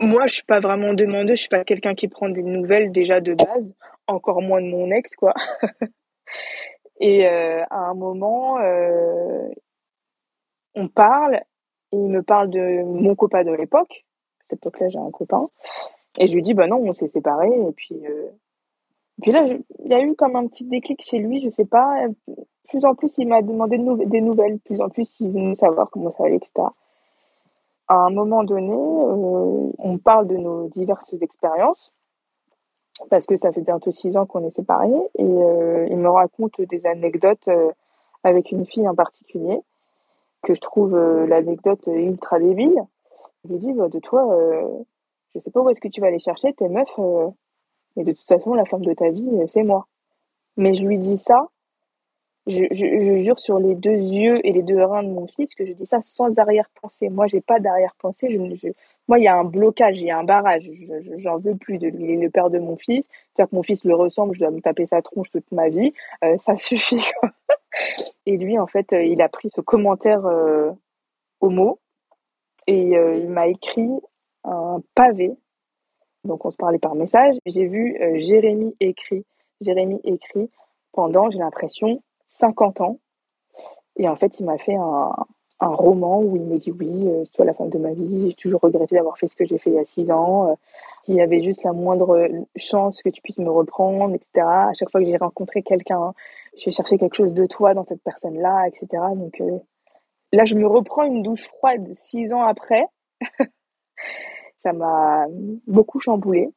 moi 0.00 0.26
je 0.26 0.34
suis 0.34 0.44
pas 0.44 0.60
vraiment 0.60 0.94
demandeuse. 0.94 1.36
Je 1.36 1.42
suis 1.42 1.48
pas 1.48 1.64
quelqu'un 1.64 1.94
qui 1.94 2.08
prend 2.08 2.28
des 2.28 2.42
nouvelles 2.42 2.90
déjà 2.90 3.20
de 3.20 3.34
base. 3.34 3.74
Encore 4.06 4.42
moins 4.42 4.60
de 4.60 4.66
mon 4.66 4.88
ex 4.88 5.14
quoi. 5.16 5.34
Et 7.00 7.26
à 7.26 7.66
un 7.70 7.94
moment, 7.94 8.58
on 10.74 10.88
parle 10.88 11.40
et 11.92 11.96
il 11.96 12.08
me 12.08 12.22
parle 12.22 12.50
de 12.50 12.82
mon 12.82 13.14
copain 13.14 13.44
de 13.44 13.52
l'époque. 13.52 14.04
À 14.40 14.44
cette 14.50 14.58
époque-là, 14.58 14.88
j'ai 14.88 14.98
un 14.98 15.10
copain. 15.10 15.48
Et 16.18 16.26
je 16.26 16.34
lui 16.34 16.42
dis, 16.42 16.54
bah 16.54 16.66
non, 16.66 16.78
on 16.78 16.92
s'est 16.92 17.08
séparés. 17.08 17.54
Et 17.68 17.72
puis, 17.72 18.04
euh... 18.06 18.30
puis 19.22 19.32
là, 19.32 19.46
il 19.46 19.90
y 19.90 19.94
a 19.94 20.00
eu 20.00 20.14
comme 20.14 20.36
un 20.36 20.46
petit 20.46 20.64
déclic 20.64 21.02
chez 21.02 21.18
lui, 21.18 21.40
je 21.40 21.48
sais 21.48 21.64
pas. 21.64 22.06
Plus 22.68 22.84
en 22.84 22.94
plus, 22.94 23.16
il 23.18 23.28
m'a 23.28 23.42
demandé 23.42 23.78
des 24.06 24.20
nouvelles. 24.20 24.58
Plus 24.60 24.80
en 24.80 24.88
plus, 24.88 25.20
il 25.20 25.30
venait 25.30 25.54
savoir 25.54 25.90
comment 25.90 26.12
ça 26.12 26.24
allait, 26.24 26.36
etc. 26.36 26.68
À 27.86 27.96
un 27.96 28.10
moment 28.10 28.44
donné, 28.44 28.72
euh, 28.72 29.70
on 29.78 29.98
parle 29.98 30.26
de 30.26 30.36
nos 30.36 30.68
diverses 30.68 31.14
expériences. 31.20 31.92
Parce 33.10 33.26
que 33.26 33.36
ça 33.36 33.52
fait 33.52 33.60
bientôt 33.60 33.90
six 33.90 34.16
ans 34.16 34.26
qu'on 34.26 34.46
est 34.46 34.54
séparés. 34.54 34.92
Et 35.18 35.24
euh, 35.24 35.86
il 35.90 35.96
me 35.98 36.10
raconte 36.10 36.60
des 36.60 36.86
anecdotes 36.86 37.48
euh, 37.48 37.70
avec 38.22 38.52
une 38.52 38.64
fille 38.66 38.88
en 38.88 38.94
particulier 38.94 39.60
que 40.42 40.54
je 40.54 40.60
trouve 40.60 40.94
euh, 40.94 41.26
l'anecdote 41.26 41.86
ultra 41.86 42.38
débile. 42.38 42.82
Je 43.44 43.52
lui 43.52 43.58
dis, 43.58 43.72
bah, 43.72 43.88
de 43.88 43.98
toi, 43.98 44.26
je 45.34 45.38
sais 45.38 45.50
pas 45.50 45.60
où 45.60 45.68
est-ce 45.68 45.80
que 45.80 45.88
tu 45.88 46.00
vas 46.00 46.06
aller 46.06 46.18
chercher 46.18 46.54
tes 46.54 46.68
meufs, 46.68 46.98
mais 47.96 48.04
de 48.04 48.12
toute 48.12 48.26
façon, 48.26 48.54
la 48.54 48.64
femme 48.64 48.84
de 48.84 48.92
ta 48.94 49.10
vie, 49.10 49.28
c'est 49.46 49.62
moi. 49.62 49.86
Mais 50.56 50.74
je 50.74 50.82
lui 50.82 50.98
dis 50.98 51.18
ça, 51.18 51.48
je, 52.46 52.66
jure 53.22 53.38
sur 53.38 53.58
les 53.58 53.74
deux 53.74 53.90
yeux 53.90 54.46
et 54.46 54.52
les 54.52 54.62
deux 54.62 54.82
reins 54.82 55.02
de 55.02 55.08
mon 55.08 55.26
fils 55.26 55.54
que 55.54 55.64
je 55.64 55.72
dis 55.72 55.86
ça 55.86 56.00
sans 56.02 56.38
arrière-pensée. 56.38 57.08
Moi, 57.08 57.26
j'ai 57.26 57.40
pas 57.40 57.58
d'arrière-pensée. 57.58 58.38
Moi, 59.08 59.18
il 59.18 59.24
y 59.24 59.28
a 59.28 59.36
un 59.36 59.44
blocage, 59.44 59.96
il 59.96 60.06
y 60.06 60.10
a 60.10 60.18
un 60.18 60.24
barrage. 60.24 60.70
J'en 61.18 61.38
veux 61.38 61.56
plus 61.56 61.78
de 61.78 61.88
lui. 61.88 62.04
Il 62.04 62.10
est 62.10 62.16
le 62.16 62.30
père 62.30 62.50
de 62.50 62.58
mon 62.58 62.76
fils. 62.76 63.08
C'est-à-dire 63.34 63.50
que 63.50 63.56
mon 63.56 63.62
fils 63.62 63.84
le 63.84 63.94
ressemble, 63.94 64.34
je 64.34 64.40
dois 64.40 64.50
me 64.50 64.60
taper 64.60 64.84
sa 64.86 65.00
tronche 65.02 65.30
toute 65.30 65.50
ma 65.52 65.68
vie. 65.68 65.92
ça 66.38 66.56
suffit. 66.56 67.00
Et 68.26 68.36
lui, 68.36 68.58
en 68.58 68.66
fait, 68.66 68.92
euh, 68.92 69.02
il 69.02 69.20
a 69.22 69.28
pris 69.28 69.50
ce 69.50 69.60
commentaire 69.60 70.26
euh, 70.26 70.70
mot 71.42 71.78
et 72.66 72.96
euh, 72.96 73.16
il 73.16 73.28
m'a 73.28 73.48
écrit 73.48 73.90
un 74.44 74.80
pavé. 74.94 75.36
Donc 76.24 76.44
on 76.44 76.50
se 76.50 76.56
parlait 76.56 76.78
par 76.78 76.94
message. 76.94 77.36
J'ai 77.46 77.66
vu 77.66 77.96
Jérémy 78.14 78.74
écrit, 78.80 79.24
Jérémy 79.60 80.00
écrit 80.04 80.50
pendant, 80.92 81.30
j'ai 81.30 81.38
l'impression, 81.38 82.02
50 82.28 82.80
ans. 82.80 82.98
Et 83.96 84.08
en 84.08 84.16
fait, 84.16 84.40
il 84.40 84.46
m'a 84.46 84.58
fait 84.58 84.74
un, 84.74 85.12
roman 85.60 86.20
où 86.20 86.36
il 86.36 86.42
me 86.42 86.58
dit 86.58 86.70
oui, 86.72 87.08
c'est 87.24 87.32
toi 87.32 87.46
la 87.46 87.54
femme 87.54 87.70
de 87.70 87.78
ma 87.78 87.94
vie, 87.94 88.28
j'ai 88.28 88.34
toujours 88.34 88.60
regretté 88.60 88.96
d'avoir 88.96 89.16
fait 89.16 89.28
ce 89.28 89.34
que 89.34 89.46
j'ai 89.46 89.56
fait 89.56 89.70
il 89.70 89.76
y 89.76 89.78
a 89.78 89.84
6 89.84 90.10
ans. 90.10 90.58
S'il 91.02 91.14
y 91.14 91.22
avait 91.22 91.40
juste 91.40 91.64
la 91.64 91.72
moindre 91.72 92.28
chance 92.56 93.02
que 93.02 93.08
tu 93.08 93.22
puisses 93.22 93.38
me 93.38 93.50
reprendre, 93.50 94.14
etc. 94.14 94.46
À 94.46 94.72
chaque 94.74 94.90
fois 94.90 95.00
que 95.00 95.06
j'ai 95.06 95.16
rencontré 95.16 95.62
quelqu'un, 95.62 96.12
je 96.58 96.66
vais 96.66 96.72
chercher 96.72 96.98
quelque 96.98 97.16
chose 97.16 97.34
de 97.34 97.46
toi 97.46 97.72
dans 97.74 97.84
cette 97.84 98.02
personne-là, 98.02 98.68
etc. 98.68 99.02
Donc 99.14 99.40
euh, 99.40 99.58
là, 100.32 100.44
je 100.44 100.54
me 100.56 100.66
reprends 100.66 101.04
une 101.04 101.22
douche 101.22 101.46
froide 101.46 101.94
six 101.94 102.32
ans 102.32 102.42
après. 102.42 102.86
ça 104.64 104.72
m'a 104.72 105.26
beaucoup 105.66 106.00
chamboulé, 106.00 106.48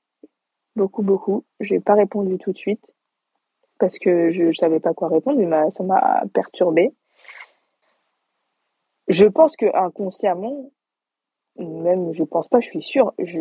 beaucoup, 0.75 1.03
beaucoup. 1.03 1.43
Je 1.59 1.75
n'ai 1.75 1.79
pas 1.81 1.93
répondu 1.93 2.37
tout 2.37 2.53
de 2.53 2.57
suite 2.57 2.83
parce 3.79 3.99
que 3.99 4.31
je 4.31 4.45
ne 4.45 4.51
savais 4.53 4.79
pas 4.79 4.93
quoi 4.93 5.09
répondre, 5.09 5.39
mais 5.39 5.69
ça 5.71 5.83
m'a 5.83 6.23
perturbé. 6.33 6.93
Je 9.09 9.25
pense 9.25 9.57
que 9.57 9.65
inconsciemment, 9.75 10.71
même 11.57 12.13
je 12.13 12.23
pense 12.23 12.47
pas, 12.47 12.61
je 12.61 12.67
suis 12.67 12.81
sûre, 12.81 13.13
je, 13.19 13.39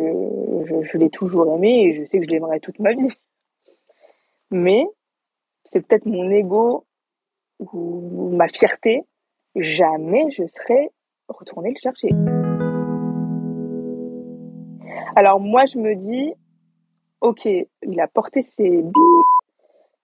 je, 0.65 0.81
je 0.81 0.97
l'ai 0.97 1.09
toujours 1.09 1.53
aimé 1.55 1.85
et 1.85 1.93
je 1.93 2.03
sais 2.03 2.19
que 2.19 2.25
je 2.25 2.29
l'aimerai 2.29 2.59
toute 2.59 2.79
ma 2.79 2.93
vie. 2.93 3.17
Mais 4.51 4.85
c'est 5.63 5.81
peut-être 5.81 6.05
mon 6.05 6.29
ego 6.29 6.85
ou 7.59 8.31
ma 8.35 8.47
fierté, 8.49 9.03
jamais 9.55 10.29
je 10.31 10.45
serais 10.45 10.91
retournée 11.29 11.71
le 11.71 11.79
chercher. 11.79 12.09
Alors 15.15 15.39
moi, 15.39 15.65
je 15.65 15.77
me 15.77 15.95
dis, 15.95 16.33
ok, 17.21 17.45
il 17.45 17.99
a 17.99 18.07
porté 18.07 18.41
ses 18.41 18.69
billes, 18.69 19.23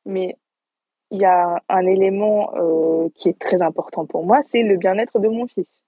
mais 0.05 0.37
il 1.11 1.19
y 1.19 1.25
a 1.25 1.61
un 1.69 1.85
élément 1.85 2.41
euh, 2.55 3.09
qui 3.15 3.29
est 3.29 3.37
très 3.37 3.61
important 3.61 4.05
pour 4.05 4.25
moi, 4.25 4.41
c'est 4.43 4.63
le 4.63 4.77
bien-être 4.77 5.19
de 5.19 5.27
mon 5.27 5.47
fils. 5.47 5.83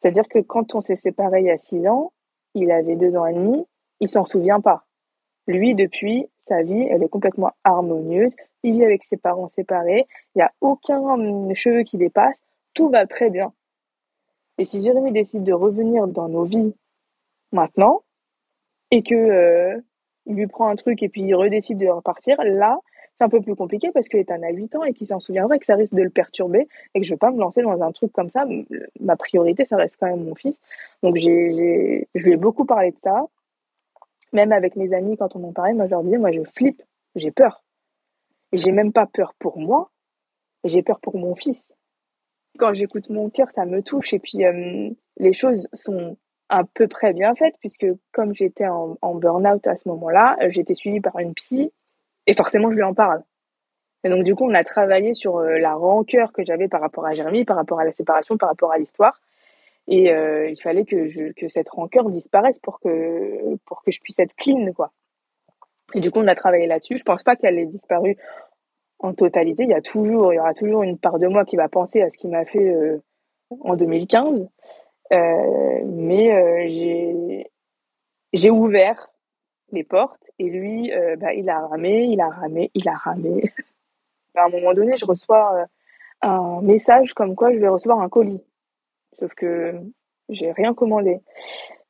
C'est-à-dire 0.00 0.28
que 0.28 0.40
quand 0.40 0.74
on 0.74 0.80
s'est 0.80 0.96
séparés 0.96 1.40
il 1.40 1.46
y 1.46 1.50
a 1.50 1.58
six 1.58 1.86
ans, 1.86 2.12
il 2.54 2.72
avait 2.72 2.96
deux 2.96 3.16
ans 3.16 3.26
et 3.26 3.34
demi, 3.34 3.64
il 4.00 4.08
s'en 4.08 4.24
souvient 4.24 4.60
pas. 4.60 4.84
Lui, 5.46 5.74
depuis, 5.74 6.26
sa 6.38 6.62
vie, 6.62 6.86
elle 6.90 7.02
est 7.02 7.08
complètement 7.08 7.52
harmonieuse. 7.64 8.34
Il 8.62 8.74
vit 8.74 8.84
avec 8.84 9.04
ses 9.04 9.16
parents 9.16 9.48
séparés. 9.48 10.06
Il 10.34 10.38
n'y 10.38 10.42
a 10.42 10.52
aucun 10.60 11.00
cheveu 11.54 11.82
qui 11.82 11.96
dépasse. 11.96 12.40
Tout 12.74 12.88
va 12.88 13.06
très 13.06 13.30
bien. 13.30 13.52
Et 14.58 14.64
si 14.64 14.80
Jérémy 14.80 15.12
décide 15.12 15.42
de 15.42 15.52
revenir 15.52 16.06
dans 16.06 16.28
nos 16.28 16.44
vies 16.44 16.74
maintenant, 17.52 18.02
et 18.90 19.02
que 19.02 19.14
euh, 19.14 19.80
lui 20.26 20.46
prend 20.46 20.68
un 20.68 20.76
truc 20.76 21.02
et 21.02 21.08
puis 21.08 21.22
il 21.22 21.34
redécide 21.34 21.78
de 21.78 21.86
repartir, 21.86 22.36
là, 22.44 22.78
c'est 23.20 23.24
un 23.24 23.28
peu 23.28 23.40
plus 23.42 23.54
compliqué 23.54 23.90
parce 23.92 24.08
qu'il 24.08 24.18
est 24.18 24.30
un 24.30 24.42
à 24.42 24.50
8 24.50 24.76
ans 24.76 24.84
et 24.84 24.94
qu'il 24.94 25.06
s'en 25.06 25.20
souviendra 25.20 25.56
et 25.56 25.58
que 25.58 25.66
ça 25.66 25.74
risque 25.74 25.94
de 25.94 26.02
le 26.02 26.10
perturber 26.10 26.68
et 26.94 27.00
que 27.00 27.06
je 27.06 27.10
ne 27.10 27.14
vais 27.14 27.18
pas 27.18 27.30
me 27.30 27.38
lancer 27.38 27.60
dans 27.62 27.82
un 27.82 27.92
truc 27.92 28.12
comme 28.12 28.30
ça. 28.30 28.46
Ma 28.98 29.16
priorité, 29.16 29.66
ça 29.66 29.76
reste 29.76 29.96
quand 30.00 30.06
même 30.06 30.24
mon 30.24 30.34
fils. 30.34 30.58
Donc, 31.02 31.16
j'ai, 31.16 32.08
je 32.14 32.24
lui 32.24 32.32
ai 32.32 32.36
beaucoup 32.36 32.64
parlé 32.64 32.92
de 32.92 32.96
ça. 33.02 33.26
Même 34.32 34.52
avec 34.52 34.74
mes 34.76 34.94
amis, 34.94 35.18
quand 35.18 35.36
on 35.36 35.44
en 35.44 35.52
parlait, 35.52 35.74
moi 35.74 35.86
je 35.86 35.90
leur 35.90 36.02
disais, 36.02 36.16
moi 36.16 36.32
je 36.32 36.42
flippe, 36.44 36.82
j'ai 37.14 37.30
peur. 37.30 37.62
Et 38.52 38.58
j'ai 38.58 38.72
même 38.72 38.92
pas 38.92 39.06
peur 39.06 39.34
pour 39.38 39.58
moi, 39.58 39.90
j'ai 40.64 40.82
peur 40.82 40.98
pour 41.00 41.16
mon 41.16 41.34
fils. 41.34 41.72
Quand 42.58 42.72
j'écoute 42.72 43.10
mon 43.10 43.28
cœur, 43.28 43.50
ça 43.50 43.66
me 43.66 43.82
touche. 43.82 44.14
Et 44.14 44.18
puis 44.18 44.44
euh, 44.44 44.90
les 45.18 45.32
choses 45.32 45.68
sont 45.74 46.16
à 46.50 46.64
peu 46.64 46.88
près 46.88 47.12
bien 47.12 47.34
faites, 47.34 47.54
puisque 47.60 47.86
comme 48.12 48.34
j'étais 48.34 48.66
en, 48.66 49.14
burn-out 49.14 49.66
à 49.66 49.76
ce 49.76 49.88
moment-là, 49.88 50.36
euh, 50.42 50.50
j'étais 50.50 50.74
suivie 50.74 51.00
par 51.00 51.18
une 51.20 51.32
psy, 51.34 51.72
et 52.26 52.34
forcément 52.34 52.70
je 52.70 52.76
lui 52.76 52.82
en 52.82 52.92
parle. 52.92 53.22
Et 54.02 54.08
donc 54.08 54.24
du 54.24 54.34
coup, 54.34 54.44
on 54.44 54.54
a 54.54 54.64
travaillé 54.64 55.14
sur 55.14 55.38
euh, 55.38 55.58
la 55.58 55.74
rancœur 55.74 56.32
que 56.32 56.44
j'avais 56.44 56.68
par 56.68 56.80
rapport 56.80 57.06
à 57.06 57.10
Jérémy, 57.10 57.44
par 57.44 57.56
rapport 57.56 57.78
à 57.78 57.84
la 57.84 57.92
séparation, 57.92 58.36
par 58.36 58.48
rapport 58.48 58.72
à 58.72 58.78
l'histoire. 58.78 59.20
Et 59.86 60.12
euh, 60.12 60.48
il 60.50 60.60
fallait 60.60 60.84
que, 60.84 61.08
cette 61.48 61.68
rancœur 61.68 62.10
disparaisse 62.10 62.58
pour 62.58 62.80
que, 62.80 63.56
pour 63.66 63.82
que 63.82 63.92
je 63.92 64.00
puisse 64.00 64.18
être 64.18 64.34
clean, 64.34 64.72
quoi. 64.72 64.92
Et 65.94 66.00
du 66.00 66.10
coup, 66.10 66.18
on 66.18 66.28
a 66.28 66.34
travaillé 66.34 66.66
là-dessus. 66.66 66.98
Je 66.98 67.04
pense 67.04 67.22
pas 67.22 67.36
qu'elle 67.36 67.58
ait 67.58 67.66
disparu 67.66 68.16
en 68.98 69.14
totalité. 69.14 69.64
Il 69.64 69.70
y 69.70 69.74
a 69.74 69.80
toujours, 69.80 70.32
il 70.32 70.36
y 70.36 70.38
aura 70.38 70.54
toujours 70.54 70.82
une 70.82 70.98
part 70.98 71.18
de 71.18 71.26
moi 71.26 71.44
qui 71.44 71.56
va 71.56 71.68
penser 71.68 72.02
à 72.02 72.10
ce 72.10 72.18
qu'il 72.18 72.30
m'a 72.30 72.44
fait 72.44 73.00
en 73.60 73.74
2015. 73.74 74.48
Euh, 75.12 75.80
mais 75.86 76.32
euh, 76.32 77.44
j'ai, 78.32 78.50
ouvert 78.50 79.10
les 79.72 79.82
portes 79.82 80.22
et 80.38 80.48
lui, 80.48 80.92
euh, 80.92 81.16
bah, 81.16 81.34
il 81.34 81.48
a 81.50 81.66
ramé, 81.66 82.04
il 82.04 82.20
a 82.20 82.28
ramé, 82.28 82.70
il 82.74 82.88
a 82.88 82.94
ramé. 82.94 83.52
à 84.36 84.44
un 84.44 84.48
moment 84.48 84.72
donné, 84.72 84.96
je 84.96 85.04
reçois 85.04 85.66
un 86.22 86.60
message 86.62 87.12
comme 87.14 87.34
quoi 87.34 87.52
je 87.52 87.58
vais 87.58 87.68
recevoir 87.68 88.00
un 88.00 88.08
colis. 88.08 88.42
Sauf 89.18 89.34
que 89.34 89.74
j'ai 90.28 90.52
rien 90.52 90.74
commandé. 90.74 91.20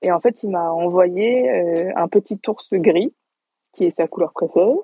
Et 0.03 0.11
en 0.11 0.21
fait, 0.21 0.43
il 0.43 0.51
m'a 0.51 0.71
envoyé 0.71 1.51
un 1.95 2.09
petit 2.09 2.41
ours 2.49 2.73
gris, 2.73 3.15
qui 3.75 3.85
est 3.85 3.97
sa 3.97 4.09
couleur 4.09 4.33
préférée, 4.33 4.79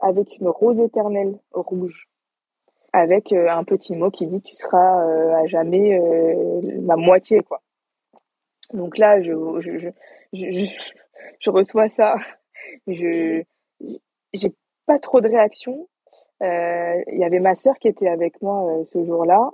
avec 0.00 0.38
une 0.38 0.48
rose 0.48 0.80
éternelle 0.80 1.38
rouge, 1.52 2.08
avec 2.94 3.32
un 3.34 3.64
petit 3.64 3.94
mot 3.94 4.10
qui 4.10 4.26
dit 4.26 4.40
tu 4.40 4.56
seras 4.56 5.02
à 5.36 5.46
jamais 5.46 6.00
ma 6.80 6.96
moitié, 6.96 7.42
quoi. 7.42 7.60
Donc 8.72 8.98
là, 8.98 9.20
je, 9.20 9.32
je, 9.60 9.78
je, 9.78 9.88
je, 10.32 10.66
je 11.40 11.50
reçois 11.50 11.88
ça, 11.90 12.16
je 12.86 13.42
j'ai 14.32 14.52
pas 14.86 14.98
trop 14.98 15.20
de 15.20 15.28
réaction. 15.28 15.88
Il 16.40 17.18
y 17.18 17.24
avait 17.24 17.38
ma 17.38 17.54
sœur 17.54 17.74
qui 17.78 17.88
était 17.88 18.08
avec 18.08 18.42
moi 18.42 18.82
ce 18.92 19.04
jour-là 19.04 19.50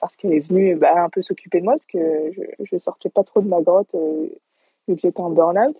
parce 0.00 0.16
qu'elle 0.16 0.34
est 0.34 0.46
venue 0.46 0.76
bah, 0.76 1.02
un 1.02 1.08
peu 1.08 1.22
s'occuper 1.22 1.60
de 1.60 1.64
moi, 1.64 1.74
parce 1.74 1.86
que 1.86 2.32
je 2.32 2.74
ne 2.74 2.80
sortais 2.80 3.08
pas 3.08 3.24
trop 3.24 3.40
de 3.40 3.48
ma 3.48 3.60
grotte 3.60 3.94
euh, 3.94 4.28
vu 4.88 4.94
que 4.94 5.00
j'étais 5.00 5.20
en 5.20 5.30
burn-out. 5.30 5.76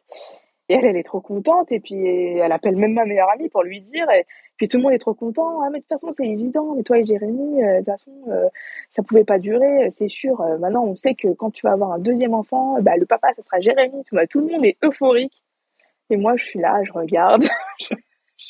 Et 0.68 0.74
elle, 0.74 0.84
elle 0.84 0.96
est 0.96 1.04
trop 1.04 1.20
contente, 1.20 1.70
et 1.70 1.80
puis 1.80 2.06
elle 2.06 2.50
appelle 2.52 2.76
même 2.76 2.92
ma 2.92 3.04
meilleure 3.04 3.30
amie 3.30 3.48
pour 3.48 3.62
lui 3.62 3.80
dire, 3.80 4.10
et 4.10 4.26
puis 4.56 4.68
tout 4.68 4.78
le 4.78 4.82
monde 4.82 4.92
est 4.92 4.98
trop 4.98 5.14
content. 5.14 5.62
Ah, 5.62 5.68
mais 5.70 5.78
de 5.78 5.82
toute 5.82 5.90
façon, 5.90 6.10
c'est 6.12 6.26
évident, 6.26 6.74
mais 6.74 6.82
toi 6.82 6.98
et 6.98 7.04
Jérémy, 7.04 7.62
euh, 7.62 7.72
de 7.72 7.76
toute 7.78 7.86
façon, 7.86 8.12
euh, 8.28 8.48
ça 8.90 9.02
pouvait 9.02 9.24
pas 9.24 9.38
durer, 9.38 9.88
c'est 9.90 10.08
sûr. 10.08 10.40
maintenant, 10.58 10.84
on 10.84 10.96
sait 10.96 11.14
que 11.14 11.28
quand 11.28 11.50
tu 11.50 11.66
vas 11.66 11.72
avoir 11.72 11.92
un 11.92 11.98
deuxième 11.98 12.34
enfant, 12.34 12.80
bah, 12.80 12.96
le 12.96 13.06
papa, 13.06 13.28
ça 13.36 13.42
sera 13.42 13.60
Jérémy. 13.60 14.02
Tout, 14.04 14.40
le 14.40 14.46
monde 14.46 14.64
est 14.64 14.76
euphorique. 14.84 15.44
Et 16.10 16.16
moi, 16.16 16.36
je 16.36 16.44
suis 16.44 16.58
là, 16.58 16.82
je 16.84 16.92
regarde. 16.92 17.44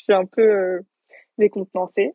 suis 0.07 0.13
un 0.13 0.25
peu 0.25 0.81
décontenancée. 1.37 2.13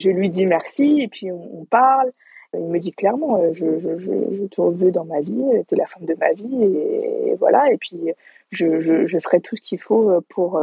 Je 0.00 0.10
lui 0.10 0.28
dis 0.28 0.46
merci 0.46 1.02
et 1.02 1.08
puis 1.08 1.30
on, 1.30 1.64
parle. 1.66 2.10
Il 2.54 2.66
me 2.66 2.78
dit 2.78 2.92
clairement, 2.92 3.52
je, 3.52 3.78
je, 3.78 3.98
je, 3.98 4.44
te 4.44 4.60
veux 4.60 4.92
dans 4.92 5.04
ma 5.04 5.20
vie, 5.20 5.44
tu 5.68 5.74
es 5.74 5.78
la 5.78 5.86
femme 5.86 6.04
de 6.04 6.14
ma 6.14 6.32
vie 6.32 6.62
et, 6.62 7.34
voilà. 7.36 7.70
Et 7.72 7.76
puis 7.76 8.12
je, 8.54 9.18
ferai 9.18 9.40
tout 9.40 9.56
ce 9.56 9.62
qu'il 9.62 9.80
faut 9.80 10.20
pour 10.28 10.62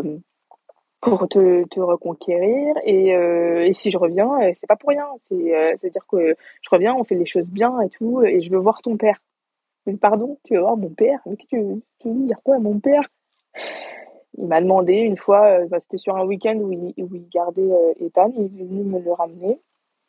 pour 1.01 1.27
te, 1.27 1.79
reconquérir. 1.79 2.75
Et, 2.85 3.15
euh, 3.15 3.65
et 3.65 3.73
si 3.73 3.89
je 3.91 3.97
reviens 3.97 4.29
c'est 4.53 4.67
pas 4.67 4.75
pour 4.75 4.89
rien. 4.89 5.07
C'est 5.29 5.53
à 5.55 5.89
dire 5.89 6.05
que 6.07 6.35
je 6.61 6.69
reviens 6.71 6.95
on 6.95 7.03
fait 7.03 7.15
les 7.15 7.25
choses 7.25 7.47
bien 7.47 7.81
et 7.81 7.89
tout 7.89 8.23
et 8.23 8.39
je 8.41 8.51
veux 8.51 8.59
voir 8.59 8.81
ton 8.81 8.97
père. 8.97 9.21
Mais 9.85 9.95
pardon 9.95 10.37
tu 10.43 10.55
veux 10.55 10.61
voir 10.61 10.77
mon 10.77 10.89
père? 10.89 11.19
Mais 11.25 11.35
tu 11.35 11.59
veux, 11.59 11.81
tu 11.99 12.09
veux 12.09 12.25
dire 12.25 12.41
quoi 12.43 12.59
mon 12.59 12.79
père? 12.79 13.07
Il 14.37 14.47
m'a 14.47 14.61
demandé 14.61 14.93
une 14.93 15.17
fois, 15.17 15.45
euh, 15.45 15.67
bah, 15.67 15.79
c'était 15.81 15.97
sur 15.97 16.15
un 16.15 16.25
week-end 16.25 16.55
où 16.55 16.71
il, 16.71 17.03
où 17.03 17.15
il 17.15 17.27
gardait 17.29 17.61
euh, 17.61 17.93
Ethan, 17.99 18.31
il 18.37 18.61
est 18.61 18.65
venu 18.65 18.83
me 18.83 18.99
le 18.99 19.11
ramener. 19.11 19.59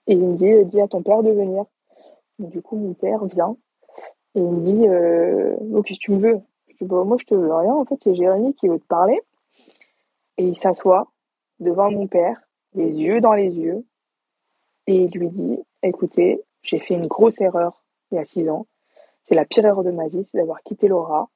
Et 0.07 0.15
il 0.15 0.25
me 0.25 0.35
dit 0.35 0.51
euh, 0.51 0.65
dis 0.65 0.81
à 0.81 0.89
ton 0.89 1.03
père 1.03 1.23
de 1.23 1.31
venir. 1.31 1.65
du 2.39 2.63
coup, 2.63 2.77
mon 2.77 2.95
père 2.95 3.25
vient. 3.27 3.57
Et 4.35 4.41
il 4.41 4.45
me 4.51 4.61
dit 4.63 4.89
euh, 4.89 5.57
oh, 5.73 5.83
qu'est-ce 5.83 5.99
que 5.99 6.05
tu 6.05 6.13
me 6.13 6.19
veux? 6.19 6.41
Dis 6.83 6.89
bah, 6.89 7.05
moi 7.05 7.17
je 7.19 7.25
te 7.25 7.35
veux 7.35 7.55
rien, 7.55 7.73
en 7.73 7.85
fait 7.85 7.97
c'est 8.01 8.15
Jérémy 8.15 8.55
qui 8.55 8.69
veut 8.69 8.79
te 8.79 8.87
parler. 8.87 9.21
Et 10.39 10.45
il 10.45 10.57
s'assoit 10.57 11.09
devant 11.61 11.91
mon 11.91 12.07
père, 12.07 12.41
les 12.75 12.95
yeux 13.01 13.21
dans 13.21 13.35
les 13.35 13.51
yeux, 13.51 13.85
et 14.87 14.97
il 15.05 15.11
lui 15.13 15.29
dit 15.29 15.59
écoutez, 15.83 16.43
j'ai 16.63 16.79
fait 16.79 16.95
une 16.95 17.07
grosse 17.07 17.41
erreur 17.41 17.83
il 18.11 18.17
y 18.17 18.19
a 18.19 18.25
six 18.25 18.49
ans. 18.49 18.67
C'est 19.25 19.35
la 19.35 19.45
pire 19.45 19.65
erreur 19.65 19.85
de 19.85 19.91
ma 19.91 20.09
vie, 20.09 20.25
c'est 20.25 20.39
d'avoir 20.39 20.63
quitté 20.63 20.89
Laura. 20.89 21.29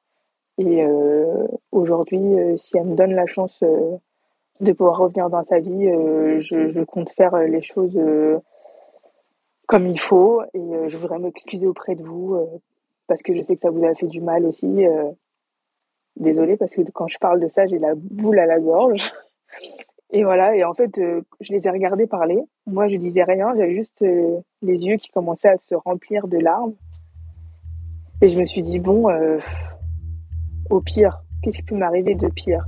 Et 0.57 0.83
euh, 0.83 1.47
aujourd'hui, 1.71 2.17
euh, 2.17 2.57
si 2.57 2.77
elle 2.77 2.85
me 2.85 2.95
donne 2.95 3.13
la 3.13 3.25
chance 3.25 3.59
euh, 3.63 3.97
de 4.59 4.71
pouvoir 4.73 4.97
revenir 4.97 5.29
dans 5.29 5.43
sa 5.43 5.59
vie, 5.59 5.87
je, 6.41 6.83
compte 6.83 7.09
faire 7.11 7.37
les 7.37 7.61
choses 7.61 7.99
comme 9.67 9.87
il 9.87 9.99
faut. 9.99 10.41
Et 10.53 10.89
je 10.89 10.97
voudrais 10.97 11.19
m'excuser 11.19 11.67
auprès 11.67 11.93
de 11.93 12.03
vous 12.03 12.35
parce 13.05 13.21
que 13.21 13.35
je 13.35 13.41
sais 13.43 13.55
que 13.55 13.61
ça 13.61 13.69
vous 13.69 13.85
a 13.85 13.93
fait 13.93 14.07
du 14.07 14.19
mal 14.19 14.45
aussi. 14.45 14.83
Désolée 16.19 16.57
parce 16.57 16.73
que 16.73 16.81
quand 16.93 17.07
je 17.07 17.17
parle 17.19 17.39
de 17.39 17.47
ça, 17.47 17.65
j'ai 17.67 17.79
la 17.79 17.93
boule 17.95 18.39
à 18.39 18.45
la 18.45 18.59
gorge. 18.59 19.11
Et 20.11 20.23
voilà, 20.23 20.55
et 20.55 20.63
en 20.63 20.73
fait, 20.73 20.91
je 20.95 21.53
les 21.53 21.67
ai 21.67 21.69
regardés 21.69 22.07
parler. 22.07 22.39
Moi, 22.65 22.87
je 22.87 22.95
disais 22.95 23.23
rien, 23.23 23.53
j'avais 23.55 23.75
juste 23.75 24.01
les 24.61 24.85
yeux 24.85 24.95
qui 24.95 25.09
commençaient 25.09 25.49
à 25.49 25.57
se 25.57 25.75
remplir 25.75 26.27
de 26.27 26.37
larmes. 26.37 26.73
Et 28.21 28.29
je 28.29 28.39
me 28.39 28.45
suis 28.45 28.61
dit, 28.61 28.79
bon, 28.79 29.09
au 30.69 30.81
pire, 30.81 31.21
qu'est-ce 31.41 31.57
qui 31.57 31.63
peut 31.63 31.75
m'arriver 31.75 32.15
de 32.15 32.27
pire? 32.29 32.65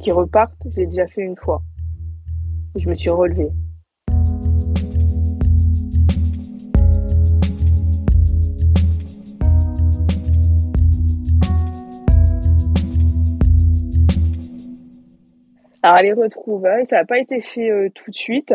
Qui 0.00 0.12
repartent, 0.12 0.54
je 0.70 0.80
l'ai 0.80 0.86
déjà 0.86 1.06
fait 1.06 1.22
une 1.22 1.36
fois. 1.36 1.60
je 2.76 2.88
me 2.88 2.94
suis 2.94 3.10
relevée. 3.10 3.50
Alors 15.82 16.02
les 16.02 16.12
retrouvailles, 16.12 16.86
ça 16.86 16.96
n'a 16.96 17.04
pas 17.04 17.18
été 17.18 17.40
fait 17.40 17.70
euh, 17.70 17.88
tout 17.94 18.10
de 18.10 18.16
suite. 18.16 18.54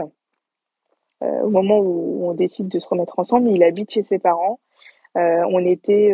Euh, 1.23 1.41
au 1.41 1.49
moment 1.49 1.79
où 1.79 2.27
on 2.29 2.33
décide 2.33 2.67
de 2.67 2.79
se 2.79 2.87
remettre 2.87 3.19
ensemble, 3.19 3.49
il 3.49 3.63
habite 3.63 3.91
chez 3.91 4.03
ses 4.03 4.19
parents. 4.19 4.59
Euh, 5.17 5.43
on 5.49 5.59
était 5.65 6.13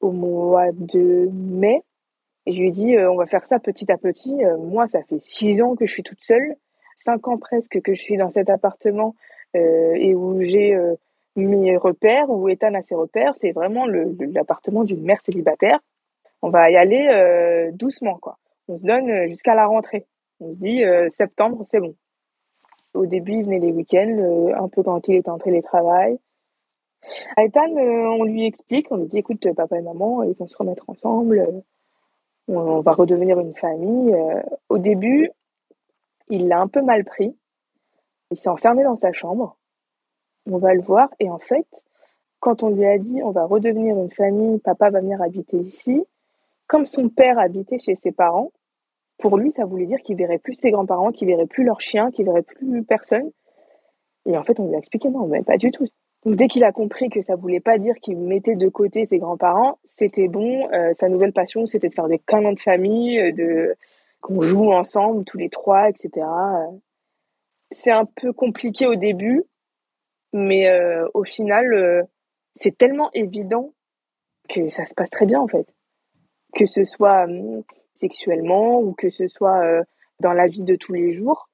au 0.00 0.10
mois 0.12 0.72
de 0.72 1.28
mai. 1.30 1.82
Et 2.46 2.52
je 2.52 2.60
lui 2.60 2.68
ai 2.68 2.70
dit, 2.70 2.96
euh, 2.96 3.10
on 3.10 3.16
va 3.16 3.26
faire 3.26 3.46
ça 3.46 3.58
petit 3.58 3.90
à 3.90 3.98
petit. 3.98 4.36
Moi, 4.58 4.88
ça 4.88 5.02
fait 5.02 5.20
six 5.20 5.60
ans 5.62 5.74
que 5.76 5.86
je 5.86 5.92
suis 5.92 6.02
toute 6.02 6.22
seule, 6.22 6.56
cinq 6.94 7.28
ans 7.28 7.38
presque 7.38 7.80
que 7.82 7.94
je 7.94 8.00
suis 8.00 8.16
dans 8.16 8.30
cet 8.30 8.50
appartement 8.50 9.14
et 9.54 10.14
où 10.14 10.40
j'ai 10.42 10.78
mes 11.34 11.76
repères, 11.78 12.28
où 12.28 12.46
Ethan 12.48 12.74
a 12.74 12.82
ses 12.82 12.94
repères. 12.94 13.34
C'est 13.36 13.52
vraiment 13.52 13.86
l'appartement 13.86 14.84
d'une 14.84 15.02
mère 15.02 15.20
célibataire. 15.24 15.78
On 16.42 16.50
va 16.50 16.70
y 16.70 16.76
aller 16.76 17.70
doucement, 17.72 18.18
quoi. 18.18 18.38
On 18.68 18.78
se 18.78 18.84
donne 18.84 19.28
jusqu'à 19.28 19.54
la 19.54 19.66
rentrée. 19.66 20.06
On 20.40 20.52
se 20.52 20.58
dit, 20.58 20.82
septembre, 21.10 21.64
c'est 21.70 21.80
bon. 21.80 21.94
Au 22.94 23.06
début, 23.06 23.34
il 23.34 23.44
venait 23.44 23.58
les 23.58 23.72
week-ends, 23.72 24.52
un 24.58 24.68
peu 24.68 24.82
quand 24.82 25.06
il 25.08 25.16
était 25.16 25.30
en 25.30 25.38
télétravail. 25.38 26.18
À 27.36 27.44
Ethan, 27.44 27.76
euh, 27.76 28.08
on 28.18 28.24
lui 28.24 28.44
explique, 28.44 28.90
on 28.90 28.96
lui 28.96 29.06
dit 29.06 29.18
écoute, 29.18 29.46
papa 29.54 29.78
et 29.78 29.82
maman, 29.82 30.22
ils 30.22 30.34
vont 30.34 30.48
se 30.48 30.56
remettre 30.56 30.88
ensemble, 30.88 31.38
euh, 31.40 31.60
on 32.48 32.80
va 32.80 32.92
redevenir 32.92 33.38
une 33.38 33.54
famille. 33.54 34.12
Euh. 34.12 34.42
Au 34.68 34.78
début, 34.78 35.30
il 36.28 36.48
l'a 36.48 36.60
un 36.60 36.68
peu 36.68 36.82
mal 36.82 37.04
pris. 37.04 37.36
Il 38.30 38.38
s'est 38.38 38.48
enfermé 38.48 38.82
dans 38.82 38.96
sa 38.96 39.12
chambre. 39.12 39.56
On 40.50 40.58
va 40.58 40.74
le 40.74 40.82
voir. 40.82 41.08
Et 41.20 41.30
en 41.30 41.38
fait, 41.38 41.66
quand 42.40 42.62
on 42.62 42.70
lui 42.70 42.86
a 42.86 42.98
dit 42.98 43.22
on 43.22 43.30
va 43.30 43.44
redevenir 43.44 43.96
une 43.96 44.10
famille, 44.10 44.58
papa 44.58 44.90
va 44.90 45.00
venir 45.00 45.22
habiter 45.22 45.58
ici, 45.58 46.04
comme 46.66 46.86
son 46.86 47.08
père 47.08 47.38
habitait 47.38 47.78
chez 47.78 47.94
ses 47.94 48.12
parents, 48.12 48.52
pour 49.18 49.38
lui, 49.38 49.50
ça 49.50 49.64
voulait 49.64 49.86
dire 49.86 50.00
qu'il 50.00 50.16
verrait 50.16 50.38
plus 50.38 50.54
ses 50.54 50.70
grands-parents, 50.70 51.10
qu'il 51.10 51.28
verrait 51.28 51.46
plus 51.46 51.64
leur 51.64 51.80
chien, 51.80 52.10
qu'il 52.10 52.26
verrait 52.26 52.42
plus 52.42 52.84
personne. 52.84 53.30
Et 54.26 54.36
en 54.36 54.42
fait, 54.42 54.60
on 54.60 54.68
lui 54.68 54.74
a 54.74 54.78
expliqué 54.78 55.08
non, 55.08 55.26
mais 55.26 55.42
pas 55.42 55.56
du 55.56 55.70
tout. 55.70 55.86
Donc 56.24 56.34
dès 56.36 56.48
qu'il 56.48 56.64
a 56.64 56.72
compris 56.72 57.08
que 57.08 57.22
ça 57.22 57.36
voulait 57.36 57.60
pas 57.60 57.78
dire 57.78 57.94
qu'il 58.02 58.18
mettait 58.18 58.56
de 58.56 58.68
côté 58.68 59.06
ses 59.06 59.18
grands-parents, 59.18 59.78
c'était 59.84 60.26
bon. 60.28 60.68
Euh, 60.72 60.92
sa 60.98 61.08
nouvelle 61.08 61.32
passion, 61.32 61.66
c'était 61.66 61.88
de 61.88 61.94
faire 61.94 62.08
des 62.08 62.18
câlins 62.18 62.52
de 62.52 62.58
famille, 62.58 63.18
euh, 63.20 63.32
de 63.32 63.76
qu'on 64.20 64.42
joue 64.42 64.72
ensemble 64.72 65.24
tous 65.24 65.38
les 65.38 65.48
trois, 65.48 65.88
etc. 65.88 66.26
C'est 67.70 67.92
un 67.92 68.06
peu 68.06 68.32
compliqué 68.32 68.86
au 68.86 68.96
début, 68.96 69.44
mais 70.32 70.68
euh, 70.68 71.06
au 71.14 71.22
final, 71.22 72.08
c'est 72.56 72.76
tellement 72.76 73.10
évident 73.12 73.72
que 74.48 74.68
ça 74.68 74.84
se 74.84 74.94
passe 74.94 75.10
très 75.10 75.26
bien 75.26 75.40
en 75.40 75.46
fait. 75.46 75.72
Que 76.54 76.66
ce 76.66 76.84
soit 76.84 77.26
sexuellement 77.96 78.80
ou 78.80 78.92
que 78.92 79.10
ce 79.10 79.26
soit 79.28 79.62
dans 80.20 80.32
la 80.32 80.46
vie 80.46 80.62
de 80.62 80.76
tous 80.76 80.92
les 80.92 81.12
jours, 81.12 81.48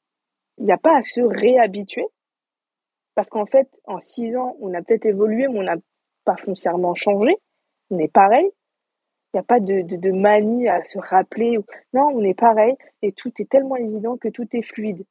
il 0.58 0.64
n'y 0.64 0.72
a 0.72 0.78
pas 0.78 0.96
à 0.96 1.02
se 1.02 1.20
réhabituer 1.20 2.06
parce 3.14 3.28
qu'en 3.28 3.46
fait, 3.46 3.68
en 3.84 3.98
six 3.98 4.36
ans, 4.36 4.56
on 4.60 4.72
a 4.74 4.82
peut-être 4.82 5.06
évolué, 5.06 5.46
mais 5.48 5.58
on 5.58 5.62
n'a 5.62 5.76
pas 6.24 6.36
foncièrement 6.36 6.94
changé. 6.94 7.36
On 7.90 7.98
est 7.98 8.12
pareil. 8.12 8.48
Il 9.32 9.36
n'y 9.36 9.40
a 9.40 9.44
pas 9.44 9.60
de, 9.60 9.82
de, 9.82 10.10
manie 10.10 10.68
à 10.68 10.82
se 10.82 10.98
rappeler. 10.98 11.58
Non, 11.94 12.08
on 12.14 12.22
est 12.22 12.38
pareil. 12.38 12.74
Et 13.02 13.12
tout 13.12 13.32
est 13.38 13.48
tellement 13.48 13.76
évident 13.76 14.16
que 14.16 14.28
tout 14.28 14.46
est 14.52 14.62
fluide. 14.62 15.04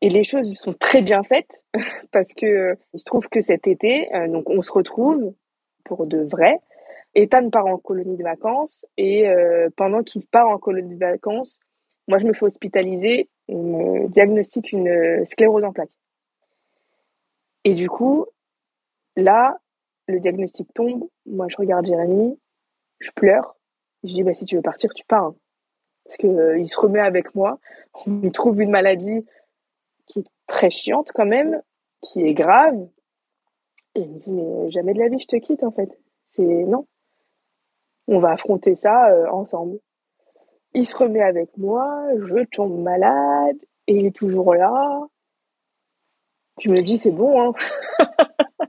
Et 0.00 0.08
les 0.08 0.24
choses 0.24 0.52
sont 0.54 0.74
très 0.74 1.00
bien 1.00 1.22
faites 1.22 1.64
parce 2.12 2.32
que 2.34 2.46
euh, 2.46 2.74
se 2.94 3.04
trouve 3.04 3.28
que 3.28 3.40
cet 3.40 3.68
été, 3.68 4.12
euh, 4.14 4.26
donc 4.28 4.50
on 4.50 4.60
se 4.60 4.72
retrouve 4.72 5.32
pour 5.84 6.06
de 6.06 6.18
vrai. 6.18 6.60
Ethan 7.14 7.50
part 7.50 7.66
en 7.66 7.78
colonie 7.78 8.16
de 8.16 8.22
vacances 8.22 8.86
et 8.96 9.28
euh, 9.28 9.68
pendant 9.76 10.02
qu'il 10.02 10.26
part 10.26 10.48
en 10.48 10.58
colonie 10.58 10.94
de 10.94 11.00
vacances, 11.00 11.60
moi 12.08 12.18
je 12.18 12.26
me 12.26 12.32
fais 12.32 12.44
hospitaliser, 12.44 13.28
on 13.48 13.62
me 13.62 14.08
diagnostique 14.08 14.72
une 14.72 15.24
sclérose 15.24 15.64
en 15.64 15.72
plaques. 15.72 15.90
Et 17.64 17.74
du 17.74 17.88
coup, 17.88 18.26
là, 19.16 19.58
le 20.08 20.20
diagnostic 20.20 20.72
tombe. 20.74 21.08
Moi, 21.26 21.46
je 21.48 21.56
regarde 21.56 21.86
Jérémy, 21.86 22.38
je 22.98 23.10
pleure. 23.12 23.56
Je 24.04 24.14
dis, 24.14 24.22
bah, 24.22 24.34
si 24.34 24.44
tu 24.46 24.56
veux 24.56 24.62
partir, 24.62 24.92
tu 24.94 25.04
pars. 25.04 25.26
Hein. 25.26 25.36
Parce 26.04 26.16
qu'il 26.16 26.30
euh, 26.30 26.64
se 26.64 26.80
remet 26.80 27.00
avec 27.00 27.34
moi. 27.34 27.58
On 28.06 28.20
lui 28.20 28.32
trouve 28.32 28.60
une 28.60 28.70
maladie 28.70 29.24
qui 30.06 30.20
est 30.20 30.26
très 30.46 30.70
chiante 30.70 31.12
quand 31.14 31.26
même, 31.26 31.62
qui 32.02 32.22
est 32.22 32.34
grave. 32.34 32.88
Et 33.94 34.00
il 34.00 34.10
me 34.10 34.18
dit, 34.18 34.32
mais 34.32 34.70
jamais 34.70 34.94
de 34.94 34.98
la 34.98 35.08
vie, 35.08 35.18
je 35.18 35.26
te 35.26 35.36
quitte, 35.36 35.62
en 35.62 35.70
fait. 35.70 35.96
C'est 36.28 36.42
non. 36.42 36.86
On 38.08 38.18
va 38.18 38.30
affronter 38.30 38.74
ça 38.74 39.10
euh, 39.10 39.28
ensemble. 39.30 39.78
Il 40.74 40.86
se 40.86 40.96
remet 40.96 41.22
avec 41.22 41.56
moi, 41.56 42.06
je 42.18 42.44
tombe 42.44 42.80
malade, 42.80 43.58
et 43.86 43.96
il 43.96 44.06
est 44.06 44.16
toujours 44.16 44.54
là. 44.54 45.00
Je 46.60 46.70
me 46.70 46.80
dis, 46.80 46.98
c'est 46.98 47.10
bon, 47.10 47.40
hein. 47.40 47.52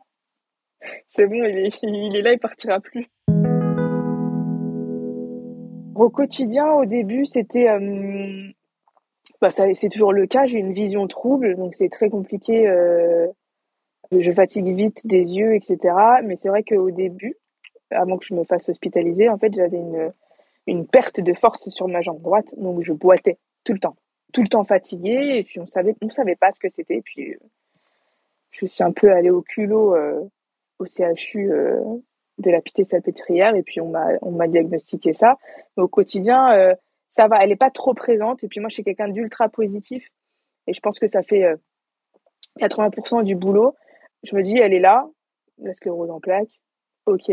c'est 1.07 1.27
bon, 1.27 1.43
il 1.43 1.57
est, 1.57 1.79
il 1.83 2.15
est 2.15 2.21
là, 2.21 2.33
il 2.33 2.39
partira 2.39 2.79
plus. 2.79 3.07
Au 5.95 6.09
quotidien, 6.09 6.73
au 6.73 6.85
début, 6.85 7.25
c'était. 7.25 7.69
Euh, 7.69 8.49
bah, 9.41 9.49
c'est 9.51 9.89
toujours 9.89 10.13
le 10.13 10.25
cas, 10.25 10.45
j'ai 10.45 10.57
une 10.57 10.73
vision 10.73 11.07
trouble, 11.07 11.55
donc 11.55 11.75
c'est 11.75 11.89
très 11.89 12.09
compliqué. 12.09 12.67
Euh, 12.67 13.27
je 14.11 14.31
fatigue 14.31 14.73
vite 14.73 15.05
des 15.05 15.35
yeux, 15.35 15.55
etc. 15.55 15.77
Mais 16.23 16.35
c'est 16.35 16.49
vrai 16.49 16.63
qu'au 16.63 16.91
début, 16.91 17.35
avant 17.93 18.17
que 18.17 18.25
je 18.25 18.33
me 18.33 18.43
fasse 18.43 18.69
hospitaliser, 18.69 19.29
en 19.29 19.37
fait, 19.37 19.53
j'avais 19.53 19.77
une, 19.77 20.11
une 20.67 20.87
perte 20.87 21.19
de 21.19 21.33
force 21.33 21.69
sur 21.69 21.87
ma 21.87 22.01
jambe 22.01 22.21
droite, 22.21 22.53
donc 22.57 22.81
je 22.81 22.93
boitais 22.93 23.37
tout 23.63 23.73
le 23.73 23.79
temps. 23.79 23.95
Tout 24.33 24.41
le 24.41 24.49
temps 24.49 24.63
fatiguée, 24.63 25.37
et 25.37 25.43
puis 25.43 25.59
on 25.59 25.67
savait, 25.67 25.95
on 26.01 26.09
savait 26.09 26.35
pas 26.35 26.51
ce 26.51 26.59
que 26.59 26.69
c'était, 26.69 27.01
puis 27.01 27.35
je 28.51 28.65
suis 28.65 28.83
un 28.83 28.91
peu 28.91 29.11
allée 29.11 29.29
au 29.29 29.41
culot 29.41 29.95
euh, 29.95 30.21
au 30.79 30.85
CHU 30.85 31.51
euh, 31.51 31.81
de 32.37 32.51
la 32.51 32.61
Pité-Salpêtrière 32.61 33.55
et 33.55 33.63
puis 33.63 33.81
on 33.81 33.89
m'a 33.89 34.07
on 34.21 34.31
m'a 34.31 34.47
diagnostiqué 34.47 35.13
ça. 35.13 35.37
Mais 35.75 35.83
au 35.83 35.87
quotidien, 35.87 36.51
euh, 36.53 36.75
ça 37.11 37.27
va, 37.27 37.43
elle 37.43 37.51
est 37.51 37.55
pas 37.55 37.69
trop 37.69 37.93
présente. 37.93 38.43
Et 38.43 38.47
puis 38.47 38.59
moi, 38.59 38.69
je 38.69 38.75
suis 38.75 38.83
quelqu'un 38.83 39.07
d'ultra 39.07 39.49
positif. 39.49 40.09
Et 40.67 40.73
je 40.73 40.79
pense 40.79 40.99
que 40.99 41.07
ça 41.07 41.21
fait 41.21 41.55
80% 42.59 43.19
euh, 43.19 43.23
du 43.23 43.35
boulot. 43.35 43.75
Je 44.23 44.35
me 44.35 44.41
dis, 44.41 44.57
elle 44.57 44.73
est 44.73 44.79
là, 44.79 45.07
la 45.59 45.73
sclérose 45.73 46.09
en 46.09 46.19
plaques. 46.19 46.59
Ok. 47.05 47.29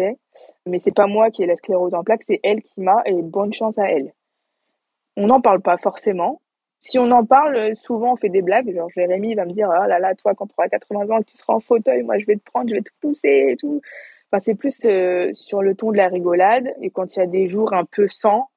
Mais 0.66 0.78
c'est 0.78 0.94
pas 0.94 1.06
moi 1.06 1.30
qui 1.30 1.42
ai 1.42 1.46
la 1.46 1.56
sclérose 1.56 1.94
en 1.94 2.02
plaques, 2.02 2.24
c'est 2.26 2.40
elle 2.42 2.62
qui 2.62 2.80
m'a 2.80 3.02
et 3.04 3.22
bonne 3.22 3.52
chance 3.52 3.78
à 3.78 3.90
elle. 3.90 4.12
On 5.16 5.26
n'en 5.26 5.40
parle 5.40 5.60
pas 5.60 5.76
forcément. 5.76 6.40
Si 6.80 6.98
on 6.98 7.10
en 7.10 7.24
parle, 7.24 7.76
souvent 7.76 8.14
on 8.14 8.16
fait 8.16 8.30
des 8.30 8.42
blagues. 8.42 8.74
Genre 8.74 8.88
Jérémy 8.90 9.34
va 9.34 9.44
me 9.44 9.52
dire, 9.52 9.68
oh 9.68 9.86
là 9.86 9.98
là, 9.98 10.14
toi, 10.14 10.34
quand 10.34 10.46
tu 10.46 10.54
auras 10.56 10.68
80 10.68 11.10
ans, 11.10 11.22
tu 11.22 11.36
seras 11.36 11.54
en 11.54 11.60
fauteuil, 11.60 12.02
moi 12.02 12.18
je 12.18 12.26
vais 12.26 12.36
te 12.36 12.44
prendre, 12.44 12.68
je 12.70 12.74
vais 12.74 12.82
te 12.82 12.90
pousser 13.00 13.48
et 13.50 13.56
tout. 13.56 13.80
Enfin, 14.32 14.40
c'est 14.40 14.54
plus 14.54 14.78
euh, 14.84 15.30
sur 15.34 15.62
le 15.62 15.74
ton 15.74 15.92
de 15.92 15.96
la 15.96 16.08
rigolade. 16.08 16.72
Et 16.80 16.90
quand 16.90 17.16
il 17.16 17.18
y 17.18 17.22
a 17.22 17.26
des 17.26 17.48
jours 17.48 17.72
un 17.74 17.84
peu 17.84 18.08
sans, 18.08 18.48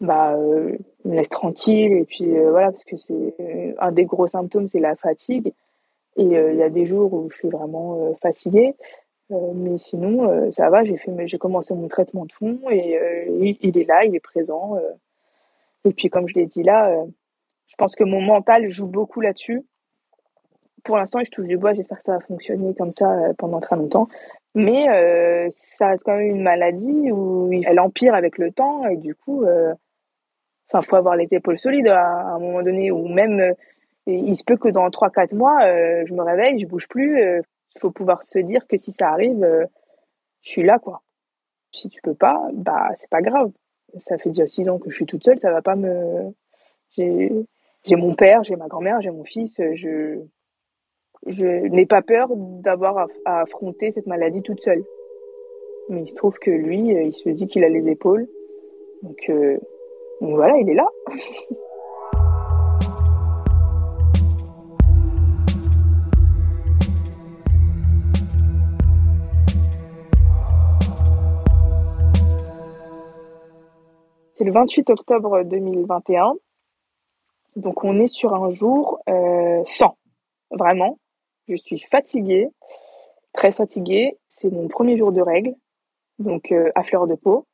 bah, 0.00 0.34
euh, 0.34 0.76
me 1.04 1.14
laisse 1.14 1.28
tranquille. 1.28 1.92
Et 1.92 2.04
puis 2.04 2.36
euh, 2.36 2.50
voilà, 2.50 2.72
parce 2.72 2.84
que 2.84 2.96
c'est 2.96 3.34
euh, 3.40 3.72
un 3.78 3.92
des 3.92 4.04
gros 4.04 4.26
symptômes, 4.26 4.68
c'est 4.68 4.80
la 4.80 4.96
fatigue. 4.96 5.52
Et 6.18 6.22
il 6.22 6.56
y 6.56 6.62
a 6.62 6.70
des 6.70 6.86
jours 6.86 7.12
où 7.12 7.28
je 7.28 7.36
suis 7.36 7.48
vraiment 7.50 8.14
fatiguée. 8.22 8.74
Mais 9.30 9.78
sinon, 9.78 10.52
ça 10.52 10.70
va, 10.70 10.84
j'ai 10.84 10.96
fait, 10.96 11.12
j'ai 11.26 11.38
commencé 11.38 11.74
mon 11.74 11.88
traitement 11.88 12.24
de 12.24 12.32
fond 12.32 12.60
et 12.70 12.98
il, 13.60 13.78
est 13.78 13.88
là, 13.88 14.04
il 14.04 14.14
est 14.14 14.20
présent. 14.20 14.76
et 15.84 15.92
puis, 15.92 16.08
comme 16.08 16.28
je 16.28 16.34
l'ai 16.34 16.46
dit 16.46 16.62
là, 16.62 16.94
je 17.66 17.74
pense 17.76 17.96
que 17.96 18.04
mon 18.04 18.20
mental 18.20 18.68
joue 18.70 18.86
beaucoup 18.86 19.20
là-dessus. 19.20 19.64
Pour 20.84 20.96
l'instant, 20.96 21.18
je 21.24 21.30
touche 21.30 21.46
du 21.46 21.58
bois, 21.58 21.74
j'espère 21.74 21.98
que 21.98 22.04
ça 22.04 22.12
va 22.12 22.20
fonctionner 22.20 22.74
comme 22.74 22.92
ça 22.92 23.32
pendant 23.38 23.60
très 23.60 23.74
longtemps. 23.74 24.08
Mais 24.54 24.86
ça 25.50 25.88
reste 25.88 26.04
quand 26.04 26.16
même 26.16 26.36
une 26.36 26.42
maladie 26.42 27.10
où 27.10 27.50
elle 27.52 27.80
empire 27.80 28.14
avec 28.14 28.38
le 28.38 28.52
temps 28.52 28.86
et 28.86 28.96
du 28.96 29.16
coup, 29.16 29.44
Enfin, 30.68 30.82
faut 30.82 30.96
avoir 30.96 31.16
les 31.16 31.28
épaules 31.30 31.58
solides 31.58 31.86
à, 31.88 32.34
un 32.34 32.38
moment 32.38 32.62
donné, 32.62 32.90
ou 32.90 33.06
même, 33.08 33.40
euh, 33.40 33.52
il 34.06 34.36
se 34.36 34.44
peut 34.44 34.56
que 34.56 34.68
dans 34.68 34.88
3-4 34.88 35.34
mois, 35.34 35.64
euh, 35.64 36.04
je 36.06 36.14
me 36.14 36.22
réveille, 36.22 36.58
je 36.58 36.66
bouge 36.66 36.88
plus. 36.88 37.20
Il 37.76 37.78
euh, 37.78 37.80
faut 37.80 37.90
pouvoir 37.90 38.22
se 38.24 38.38
dire 38.38 38.66
que 38.66 38.76
si 38.76 38.92
ça 38.92 39.10
arrive, 39.10 39.46
je 40.42 40.50
suis 40.50 40.62
là, 40.62 40.78
quoi. 40.78 41.02
Si 41.72 41.88
tu 41.88 42.00
peux 42.00 42.14
pas, 42.14 42.48
bah, 42.52 42.88
c'est 42.98 43.10
pas 43.10 43.22
grave. 43.22 43.50
Ça 44.00 44.18
fait 44.18 44.30
déjà 44.30 44.46
6 44.46 44.68
ans 44.68 44.78
que 44.78 44.90
je 44.90 44.96
suis 44.96 45.06
toute 45.06 45.24
seule, 45.24 45.38
ça 45.38 45.50
va 45.50 45.62
pas 45.62 45.76
me. 45.76 46.32
J'ai 46.90 47.96
mon 47.96 48.14
père, 48.14 48.42
j'ai 48.44 48.56
ma 48.56 48.66
grand-mère, 48.66 49.00
j'ai 49.00 49.10
mon 49.10 49.24
fils. 49.24 49.60
Je, 49.74 50.20
je 51.26 51.46
n'ai 51.46 51.86
pas 51.86 52.02
peur 52.02 52.28
d'avoir 52.34 53.08
à, 53.24 53.40
affronter 53.42 53.90
cette 53.92 54.06
maladie 54.06 54.42
toute 54.42 54.62
seule. 54.62 54.84
Mais 55.88 56.02
il 56.02 56.08
se 56.08 56.14
trouve 56.14 56.38
que 56.38 56.50
lui, 56.50 56.88
il 56.88 57.12
se 57.12 57.28
dit 57.28 57.46
qu'il 57.46 57.64
a 57.64 57.68
les 57.68 57.88
épaules. 57.88 58.26
Donc, 59.02 59.30
donc 60.20 60.34
voilà, 60.34 60.56
il 60.58 60.68
est 60.70 60.74
là. 60.74 60.88
C'est 74.36 74.44
le 74.44 74.52
28 74.52 74.90
octobre 74.90 75.44
2021. 75.44 76.34
Donc 77.56 77.84
on 77.84 77.98
est 77.98 78.08
sur 78.08 78.34
un 78.34 78.50
jour 78.50 79.00
euh, 79.08 79.62
sans. 79.64 79.96
Vraiment. 80.50 80.98
Je 81.48 81.56
suis 81.56 81.78
fatiguée, 81.78 82.50
très 83.32 83.50
fatiguée. 83.50 84.18
C'est 84.28 84.50
mon 84.50 84.68
premier 84.68 84.98
jour 84.98 85.10
de 85.10 85.22
règles, 85.22 85.54
donc 86.18 86.52
euh, 86.52 86.70
à 86.74 86.82
fleur 86.82 87.06
de 87.06 87.14
peau. 87.14 87.46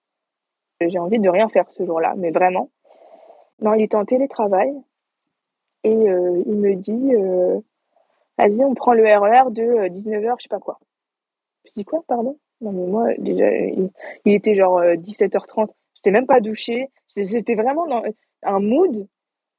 J'ai 0.85 0.99
envie 0.99 1.21
de 1.21 1.29
rien 1.29 1.49
faire 1.49 1.71
ce 1.71 1.87
jour-là, 1.87 2.14
mais 2.16 2.33
vraiment. 2.33 2.68
Non, 3.61 3.75
il 3.75 3.83
était 3.83 3.95
en 3.95 4.05
télétravail 4.05 4.75
et 5.85 6.11
euh, 6.11 6.42
il 6.47 6.57
me 6.57 6.75
dit 6.75 7.12
Vas-y, 8.38 8.64
on 8.64 8.75
prend 8.75 8.92
le 8.92 9.05
RER 9.05 9.47
e 9.47 9.51
de 9.53 9.88
19h, 9.88 10.33
euh, 10.33 10.35
je 10.37 10.42
sais 10.42 10.49
pas 10.49 10.59
quoi. 10.59 10.81
Je 11.64 11.71
dis 11.77 11.85
quoi, 11.85 12.03
pardon? 12.09 12.40
Non, 12.61 12.73
mais 12.73 12.87
moi, 12.87 13.14
déjà, 13.18 13.49
il, 13.55 13.92
était 14.25 14.57
genre 14.57 14.81
17h30. 14.81 15.71
J'étais 16.03 16.11
même 16.11 16.27
pas 16.27 16.41
douchée. 16.41 16.91
J'étais 17.15 17.55
vraiment 17.55 17.87
un 18.43 18.59
mood, 18.59 19.07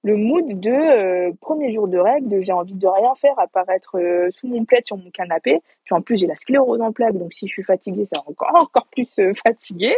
le 0.03 0.17
mood 0.17 0.59
de 0.59 1.31
premier 1.37 1.71
jour 1.71 1.87
de 1.87 1.97
règle, 1.97 2.27
de 2.27 2.41
j'ai 2.41 2.51
envie 2.51 2.75
de 2.75 2.85
rien 2.85 3.15
faire 3.15 3.35
part 3.53 3.69
être 3.69 4.27
sous 4.29 4.47
mon 4.49 4.65
plaid 4.65 4.85
sur 4.85 4.97
mon 4.97 5.09
canapé. 5.09 5.61
Puis 5.85 5.95
en 5.95 6.01
plus, 6.01 6.17
j'ai 6.17 6.27
la 6.27 6.35
sclérose 6.35 6.81
en 6.81 6.91
plaque, 6.91 7.15
donc 7.17 7.31
si 7.31 7.47
je 7.47 7.53
suis 7.53 7.63
fatiguée, 7.63 8.03
c'est 8.03 8.19
encore, 8.27 8.51
encore 8.55 8.87
plus 8.87 9.07
fatiguée. 9.41 9.97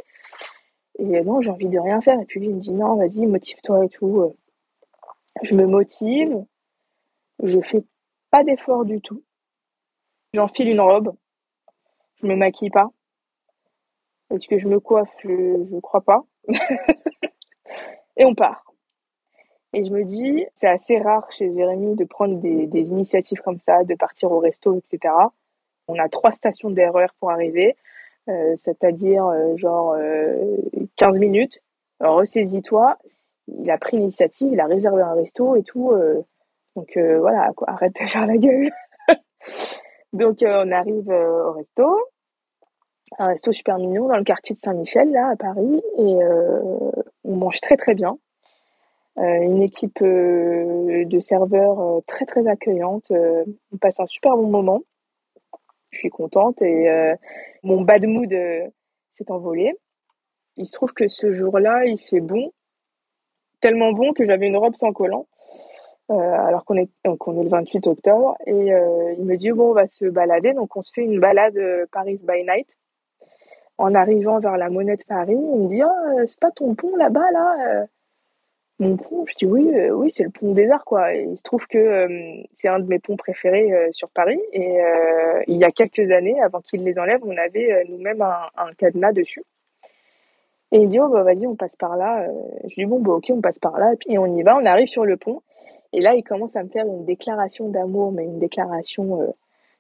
Et 1.00 1.22
non, 1.24 1.42
j'ai 1.42 1.50
envie 1.50 1.68
de 1.68 1.80
rien 1.80 2.00
faire. 2.02 2.20
Et 2.22 2.26
puis 2.26 2.40
lui, 2.40 2.50
il 2.50 2.56
me 2.56 2.60
dit 2.60 2.74
non, 2.74 2.96
vas-y, 2.96 3.26
motive-toi 3.26 3.86
et 3.86 3.90
tout. 3.90 4.36
Je 5.42 5.56
me 5.56 5.66
motive. 5.66 6.46
Je 7.42 7.60
fais 7.62 7.84
pas 8.30 8.44
d'effort 8.44 8.86
du 8.86 9.02
tout. 9.02 9.24
J'enfile 10.36 10.70
une 10.70 10.82
robe. 10.82 11.16
Je 12.22 12.28
me 12.28 12.36
maquille 12.36 12.70
pas. 12.70 12.92
Est-ce 14.30 14.48
que 14.48 14.60
je 14.60 14.68
me 14.68 14.80
coiffe 14.80 15.16
Je 15.24 15.30
ne 15.30 15.80
crois 15.80 16.02
pas. 16.02 16.24
Et 18.18 18.26
on 18.26 18.36
part. 18.36 18.66
Et 19.74 19.84
je 19.84 19.92
me 19.92 20.06
dis, 20.06 20.46
c'est 20.54 20.70
assez 20.70 20.98
rare 21.00 21.30
chez 21.32 21.52
Jérémy 21.52 21.96
de 21.96 22.06
prendre 22.06 22.40
des, 22.40 22.90
initiatives 22.90 23.42
comme 23.42 23.60
ça, 23.60 23.84
de 23.84 23.94
partir 23.94 24.32
au 24.32 24.40
resto, 24.40 24.78
etc. 24.78 25.14
On 25.90 26.00
a 26.00 26.08
trois 26.08 26.32
stations 26.32 26.70
d'erreur 26.70 27.10
pour 27.20 27.30
arriver. 27.30 27.76
Euh, 28.30 28.56
c'est-à-dire 28.58 29.26
euh, 29.26 29.58
genre 29.58 29.98
15 30.96 31.16
euh, 31.16 31.20
minutes. 31.20 31.60
Ressaisis-toi. 32.00 32.98
Il 33.48 33.70
a 33.70 33.78
pris 33.78 33.98
l'initiative, 33.98 34.50
il 34.52 34.60
a 34.60 34.66
réservé 34.66 35.04
un 35.04 35.14
resto 35.14 35.56
et 35.56 35.64
tout. 35.64 35.94
donc 36.76 36.98
voilà, 36.98 37.52
arrête 37.68 37.96
de 38.02 38.08
faire 38.08 38.26
la 38.26 38.38
gueule. 38.38 38.72
donc 40.14 40.38
on 40.42 40.72
arrive 40.72 41.10
au 41.10 41.52
resto 41.52 41.98
un 43.18 43.28
resto 43.28 43.52
super 43.52 43.78
mignon 43.78 44.08
dans 44.08 44.18
le 44.18 44.24
quartier 44.24 44.56
de 44.56 44.60
Saint-Michel, 44.60 45.12
là, 45.12 45.30
à 45.30 45.36
Paris, 45.36 45.82
et 45.98 46.18
on 47.24 47.36
mange 47.36 47.62
très 47.62 47.78
très 47.78 47.96
bien. 47.96 48.18
une 49.18 49.62
équipe 49.62 50.04
de 50.04 51.20
serveurs 51.20 52.02
très 52.08 52.26
très 52.26 52.48
accueillante. 52.48 53.12
on 53.12 53.78
passe 53.78 54.00
un 54.00 54.06
super 54.06 54.36
bon 54.36 54.48
moment 54.48 54.82
je 55.96 56.00
suis 56.00 56.10
contente 56.10 56.62
et 56.62 56.90
euh, 56.90 57.16
mon 57.64 57.82
bad 57.82 58.06
mood 58.06 58.32
euh, 58.32 58.68
s'est 59.18 59.32
envolé. 59.32 59.74
Il 60.58 60.68
se 60.68 60.74
trouve 60.74 60.94
que 60.94 61.08
ce 61.08 61.32
jour-là, 61.32 61.86
il 61.86 61.98
fait 61.98 62.20
bon, 62.20 62.52
tellement 63.62 63.92
bon 63.94 64.14
que 64.14 64.26
j'avais 64.26 64.48
une 64.48 64.58
robe 64.58 64.76
sans 64.76 64.94
collant. 64.94 65.28
Euh, 66.12 66.14
alors 66.14 66.66
qu'on 66.66 66.76
est, 66.76 66.90
est 67.04 67.08
le 67.08 67.50
28 67.50 67.88
octobre, 67.88 68.38
et 68.46 68.52
il 68.52 69.26
me 69.26 69.36
dit 69.38 69.52
bon, 69.52 69.72
on 69.72 69.74
va 69.74 69.88
se 69.88 70.06
balader. 70.06 70.54
Donc 70.54 70.76
on 70.76 70.84
se 70.84 70.94
fait 70.94 71.02
une 71.02 71.20
balade 71.20 71.58
Paris 71.92 72.20
by 72.22 72.44
night. 72.44 72.78
En 73.78 73.94
arrivant 73.94 74.40
vers 74.40 74.58
la 74.58 74.70
Monnaie 74.70 74.96
de 74.96 75.04
Paris, 75.04 75.36
il 75.36 75.62
me 75.62 75.68
dit 75.68 75.82
oh, 75.84 76.24
c'est 76.28 76.40
pas 76.40 76.52
ton 76.52 76.76
pont 76.76 76.96
là-bas 76.96 77.32
là 77.32 77.88
mon 78.80 78.98
pont, 78.98 79.26
je 79.26 79.36
dis 79.36 79.46
oui, 79.46 79.70
euh, 79.74 79.92
oui, 79.92 80.12
c'est 80.12 80.24
le 80.24 80.30
pont 80.30 80.52
des 80.52 80.70
Arts, 80.70 80.84
quoi. 80.84 81.14
il 81.14 81.38
se 81.38 81.44
trouve 81.44 81.66
que 81.68 81.78
euh, 81.78 82.44
c'est 82.56 82.68
un 82.68 82.80
de 82.80 82.88
mes 82.88 83.00
ponts 83.00 83.16
préférés 83.16 83.72
euh, 83.72 83.88
sur 83.92 84.10
Paris. 84.10 84.40
Et 84.52 84.78
il 85.48 85.58
y 85.58 85.64
a 85.64 85.72
quelques 85.72 86.12
années, 86.12 86.40
avant 86.42 86.62
qu'ils 86.62 86.84
les 86.84 87.00
enlèvent, 87.00 87.24
on 87.24 87.38
avait 87.38 87.86
nous-mêmes 87.90 88.22
un, 88.22 88.74
cadenas 88.78 89.14
dessus. 89.14 89.44
Et 90.72 90.80
il 90.80 90.90
dit, 90.90 91.00
oh, 91.00 91.08
bah, 91.10 91.24
vas-y, 91.24 91.48
on 91.48 91.56
passe 91.56 91.76
par 91.78 91.96
là. 91.96 92.28
je 92.66 92.74
dis, 92.76 92.86
bon, 92.86 93.00
bah, 93.00 93.14
ok, 93.14 93.26
on 93.30 93.42
passe 93.42 93.60
par 93.60 93.80
là. 93.80 93.94
Et 93.94 93.98
puis 93.98 94.18
on 94.18 94.26
y 94.36 94.44
va, 94.44 94.58
on 94.58 94.66
arrive 94.66 94.88
sur 94.88 95.06
le 95.06 95.16
pont. 95.16 95.42
Et 95.94 96.02
là, 96.02 96.16
il 96.16 96.24
commence 96.24 96.56
à 96.56 96.64
me 96.64 96.70
faire 96.70 96.86
une 96.86 97.06
déclaration 97.06 97.70
d'amour, 97.70 98.12
mais 98.12 98.26
une 98.26 98.40
déclaration 98.40 99.34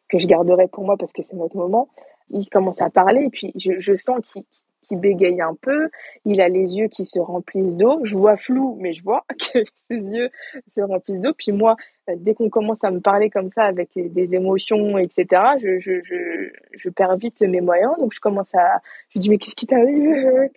que 0.08 0.20
je 0.20 0.28
garderai 0.28 0.68
pour 0.68 0.86
moi 0.86 0.96
parce 0.98 1.12
que 1.12 1.24
c'est 1.24 1.36
notre 1.36 1.58
moment. 1.58 1.90
Il 2.30 2.50
commence 2.50 2.82
à 2.82 2.90
parler, 2.90 3.26
et 3.26 3.30
puis 3.30 3.54
je, 3.56 3.96
sens 3.96 4.20
qu'il 4.22 4.44
qui 4.88 4.96
bégaye 4.96 5.42
un 5.42 5.56
peu, 5.60 5.90
il 6.26 6.42
a 6.42 6.50
les 6.50 6.78
yeux 6.78 6.88
qui 6.88 7.06
se 7.06 7.20
remplissent 7.20 7.76
d'eau. 7.76 8.00
Je 8.04 8.18
vois 8.18 8.38
flou, 8.38 8.78
mais 8.80 8.94
je 8.94 9.04
vois 9.04 9.26
que 9.54 9.60
ses 9.88 9.98
yeux 9.98 10.30
se 10.68 10.82
remplissent 10.82 11.22
d'eau. 11.22 11.34
Puis 11.38 11.52
moi, 11.52 11.76
euh, 12.10 12.14
dès 12.18 12.34
qu'on 12.34 12.50
commence 12.50 12.84
à 12.84 12.92
me 12.92 13.00
parler 13.00 13.30
comme 13.30 13.50
ça 13.50 13.64
avec 13.64 13.90
des 13.96 14.36
émotions, 14.36 14.98
etc., 14.98 15.26
je, 15.60 15.80
je, 15.80 16.90
perds 16.90 17.18
vite 17.18 17.42
mes 17.42 17.62
moyens. 17.62 17.94
Donc 18.00 18.14
je 18.14 18.20
commence 18.20 18.54
à... 18.56 18.82
Je 19.10 19.20
dis, 19.20 19.30
mais 19.30 19.38
qu'est-ce 19.38 19.56
qui 19.56 19.68
t'arrive? 19.68 20.50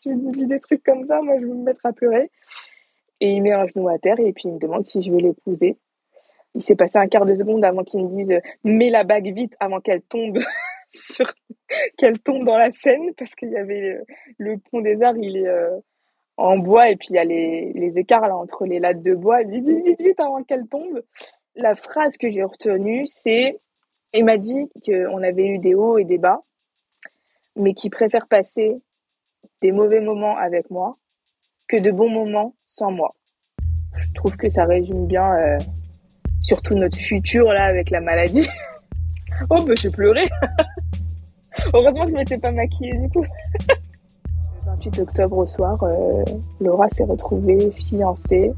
Tu 0.00 0.08
me 0.08 0.32
dis 0.32 0.46
des 0.46 0.60
trucs 0.60 0.82
comme 0.82 1.06
ça? 1.06 1.20
Moi, 1.20 1.36
je 1.40 1.46
vais 1.46 1.52
me 1.52 1.64
mettre 1.64 1.84
à 1.84 1.92
pleurer. 1.92 2.30
Et 3.20 3.30
il 3.30 3.42
met 3.42 3.52
un 3.52 3.66
genou 3.66 3.88
à 3.88 3.98
terre 3.98 4.18
et 4.18 4.32
puis 4.32 4.44
il 4.46 4.54
me 4.54 4.58
demande 4.58 4.86
si 4.86 5.02
je 5.02 5.12
vais 5.12 5.20
l'épouser. 5.20 5.76
Il 6.56 6.62
s'est 6.62 6.76
passé 6.76 6.98
un 6.98 7.08
quart 7.08 7.26
de 7.26 7.34
seconde 7.34 7.64
avant 7.64 7.82
qu'il 7.82 8.04
me 8.04 8.08
dise 8.08 8.40
mets 8.62 8.90
la 8.90 9.02
bague 9.04 9.32
vite 9.34 9.56
avant 9.60 9.80
qu'elle 9.80 10.02
tombe 10.02 10.38
sur 11.12 11.32
qu'elle 11.98 12.18
tombe 12.20 12.44
dans 12.44 12.56
la 12.56 12.70
Seine 12.70 13.14
parce 13.16 13.34
qu'il 13.34 13.50
y 13.50 13.56
avait 13.56 13.98
le, 14.38 14.56
pont 14.70 14.80
des 14.80 15.02
Arts, 15.02 15.16
il 15.16 15.36
est 15.36 15.48
euh, 15.48 15.78
en 16.36 16.58
bois 16.58 16.90
et 16.90 16.96
puis 16.96 17.08
il 17.10 17.16
y 17.16 17.18
a 17.18 17.24
les, 17.24 17.72
les, 17.74 17.98
écarts 17.98 18.28
là 18.28 18.36
entre 18.36 18.64
les 18.64 18.78
lattes 18.78 19.02
de 19.02 19.14
bois. 19.14 19.42
Vite, 19.42 19.66
vite, 19.66 19.84
vite, 19.84 20.00
vite 20.00 20.20
avant 20.20 20.42
qu'elle 20.42 20.66
tombe. 20.68 21.02
La 21.56 21.74
phrase 21.74 22.16
que 22.16 22.30
j'ai 22.30 22.42
retenue, 22.42 23.06
c'est 23.06 23.56
il 24.12 24.24
m'a 24.24 24.38
dit 24.38 24.70
qu'on 24.86 25.22
avait 25.22 25.46
eu 25.46 25.58
des 25.58 25.74
hauts 25.74 25.98
et 25.98 26.04
des 26.04 26.18
bas, 26.18 26.38
mais 27.56 27.74
qu'il 27.74 27.90
préfère 27.90 28.26
passer 28.30 28.74
des 29.60 29.72
mauvais 29.72 30.00
moments 30.00 30.36
avec 30.36 30.70
moi 30.70 30.92
que 31.68 31.76
de 31.76 31.90
bons 31.90 32.10
moments 32.10 32.54
sans 32.66 32.92
moi. 32.92 33.08
Je 33.96 34.14
trouve 34.14 34.36
que 34.36 34.48
ça 34.48 34.64
résume 34.64 35.06
bien 35.06 35.34
euh, 35.34 35.58
surtout 36.42 36.74
notre 36.74 36.98
futur 36.98 37.52
là 37.52 37.64
avec 37.64 37.90
la 37.90 38.00
maladie. 38.00 38.46
oh, 39.50 39.64
bah 39.64 39.74
j'ai 39.80 39.90
pleuré. 39.90 40.28
Heureusement 41.72 42.04
que 42.04 42.10
je 42.10 42.16
m'étais 42.16 42.38
pas 42.38 42.52
maquillée 42.52 42.98
du 42.98 43.08
coup. 43.08 43.22
Le 43.22 44.70
28 44.70 44.98
octobre 45.00 45.38
au 45.38 45.46
soir, 45.46 45.82
euh, 45.84 46.24
Laura 46.60 46.88
s'est 46.90 47.04
retrouvée 47.04 47.70
fiancée 47.72 48.52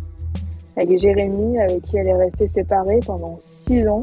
avec 0.76 0.98
Jérémy, 0.98 1.58
avec 1.58 1.82
qui 1.82 1.96
elle 1.96 2.08
est 2.08 2.16
restée 2.16 2.48
séparée 2.48 3.00
pendant 3.04 3.34
six 3.50 3.88
ans 3.88 4.02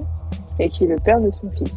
et 0.60 0.70
qui 0.70 0.86
est 0.86 0.88
le 0.88 0.98
père 0.98 1.22
de 1.22 1.32
son 1.32 1.50
fils. 1.50 1.72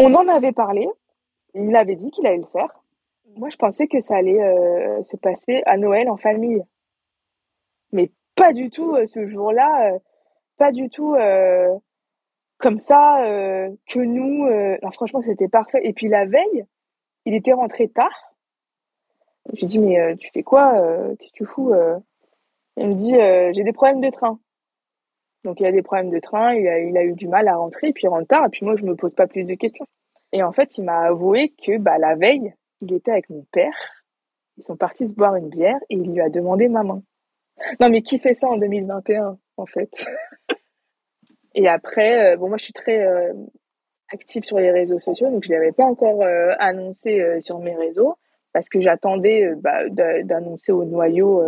On 0.00 0.14
en 0.14 0.28
avait 0.28 0.52
parlé, 0.52 0.88
il 1.54 1.76
avait 1.76 1.96
dit 1.96 2.10
qu'il 2.10 2.26
allait 2.26 2.38
le 2.38 2.46
faire. 2.52 2.68
Moi, 3.36 3.50
je 3.50 3.56
pensais 3.56 3.86
que 3.86 4.00
ça 4.00 4.16
allait 4.16 4.42
euh, 4.42 5.02
se 5.04 5.16
passer 5.16 5.62
à 5.66 5.76
Noël 5.76 6.08
en 6.08 6.16
famille. 6.16 6.62
Mais 7.92 8.10
pas 8.34 8.52
du 8.52 8.70
tout 8.70 8.94
euh, 8.94 9.06
ce 9.06 9.26
jour-là, 9.26 9.92
euh, 9.92 9.98
pas 10.56 10.72
du 10.72 10.88
tout 10.90 11.16
comme 12.58 12.78
ça 12.78 13.22
que 13.86 14.00
nous. 14.00 14.48
Non, 14.82 14.90
franchement, 14.90 15.22
c'était 15.22 15.48
parfait. 15.48 15.80
Et 15.84 15.92
puis 15.92 16.08
la 16.08 16.26
veille, 16.26 16.66
il 17.26 17.34
était 17.34 17.52
rentré 17.52 17.88
tard. 17.88 18.34
Je 19.52 19.60
lui 19.60 19.66
dis 19.66 19.78
mais 19.78 20.16
tu 20.16 20.30
fais 20.32 20.42
quoi 20.42 20.72
Qu'est-ce 21.18 21.30
que 21.30 21.36
tu 21.36 21.46
fous 21.46 21.72
Il 22.76 22.88
me 22.88 22.94
dit 22.94 23.14
j'ai 23.54 23.62
des 23.62 23.72
problèmes 23.72 24.00
de 24.00 24.10
train. 24.10 24.40
Donc 25.44 25.60
il 25.60 25.66
a 25.66 25.70
des 25.70 25.82
problèmes 25.82 26.10
de 26.10 26.18
train, 26.18 26.54
il 26.54 26.66
a, 26.66 26.80
il 26.80 26.96
a 26.96 27.04
eu 27.04 27.12
du 27.14 27.28
mal 27.28 27.46
à 27.46 27.54
rentrer, 27.54 27.88
et 27.88 27.92
puis 27.92 28.04
il 28.04 28.08
rentre 28.08 28.26
tard, 28.26 28.46
et 28.46 28.48
puis 28.48 28.66
moi 28.66 28.74
je 28.74 28.84
me 28.84 28.96
pose 28.96 29.14
pas 29.14 29.28
plus 29.28 29.44
de 29.44 29.54
questions. 29.54 29.86
Et 30.32 30.42
en 30.42 30.50
fait, 30.50 30.76
il 30.76 30.84
m'a 30.84 31.02
avoué 31.02 31.54
que 31.64 31.78
bah, 31.78 31.98
la 31.98 32.16
veille, 32.16 32.52
il 32.80 32.92
était 32.92 33.12
avec 33.12 33.30
mon 33.30 33.44
père, 33.52 34.04
ils 34.56 34.64
sont 34.64 34.76
partis 34.76 35.08
se 35.08 35.14
boire 35.14 35.36
une 35.36 35.48
bière, 35.48 35.78
et 35.90 35.96
il 35.96 36.12
lui 36.12 36.20
a 36.20 36.28
demandé 36.28 36.68
ma 36.68 36.82
main. 36.82 37.02
Non 37.80 37.88
mais 37.88 38.02
qui 38.02 38.18
fait 38.18 38.34
ça 38.34 38.48
en 38.48 38.56
2021, 38.56 39.38
en 39.56 39.66
fait? 39.66 39.90
Et 41.54 41.68
après, 41.68 42.34
euh, 42.34 42.36
bon 42.36 42.48
moi 42.48 42.56
je 42.56 42.64
suis 42.64 42.72
très 42.72 43.04
euh, 43.04 43.32
active 44.12 44.44
sur 44.44 44.58
les 44.58 44.70
réseaux 44.70 45.00
sociaux, 45.00 45.30
donc 45.30 45.44
je 45.44 45.52
l'avais 45.52 45.72
pas 45.72 45.84
encore 45.84 46.22
euh, 46.22 46.52
annoncé 46.58 47.40
sur 47.40 47.58
mes 47.58 47.74
réseaux, 47.74 48.16
parce 48.52 48.68
que 48.68 48.80
j'attendais 48.80 49.54
bah, 49.56 49.88
d'annoncer 49.88 50.72
au 50.72 50.84
noyau 50.84 51.42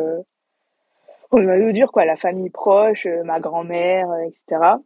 au 1.31 1.38
noyau 1.38 1.71
dur, 1.71 1.93
quoi, 1.93 2.05
la 2.05 2.16
famille 2.16 2.51
proche, 2.51 3.07
ma 3.25 3.38
grand-mère, 3.38 4.09
etc. 4.27 4.81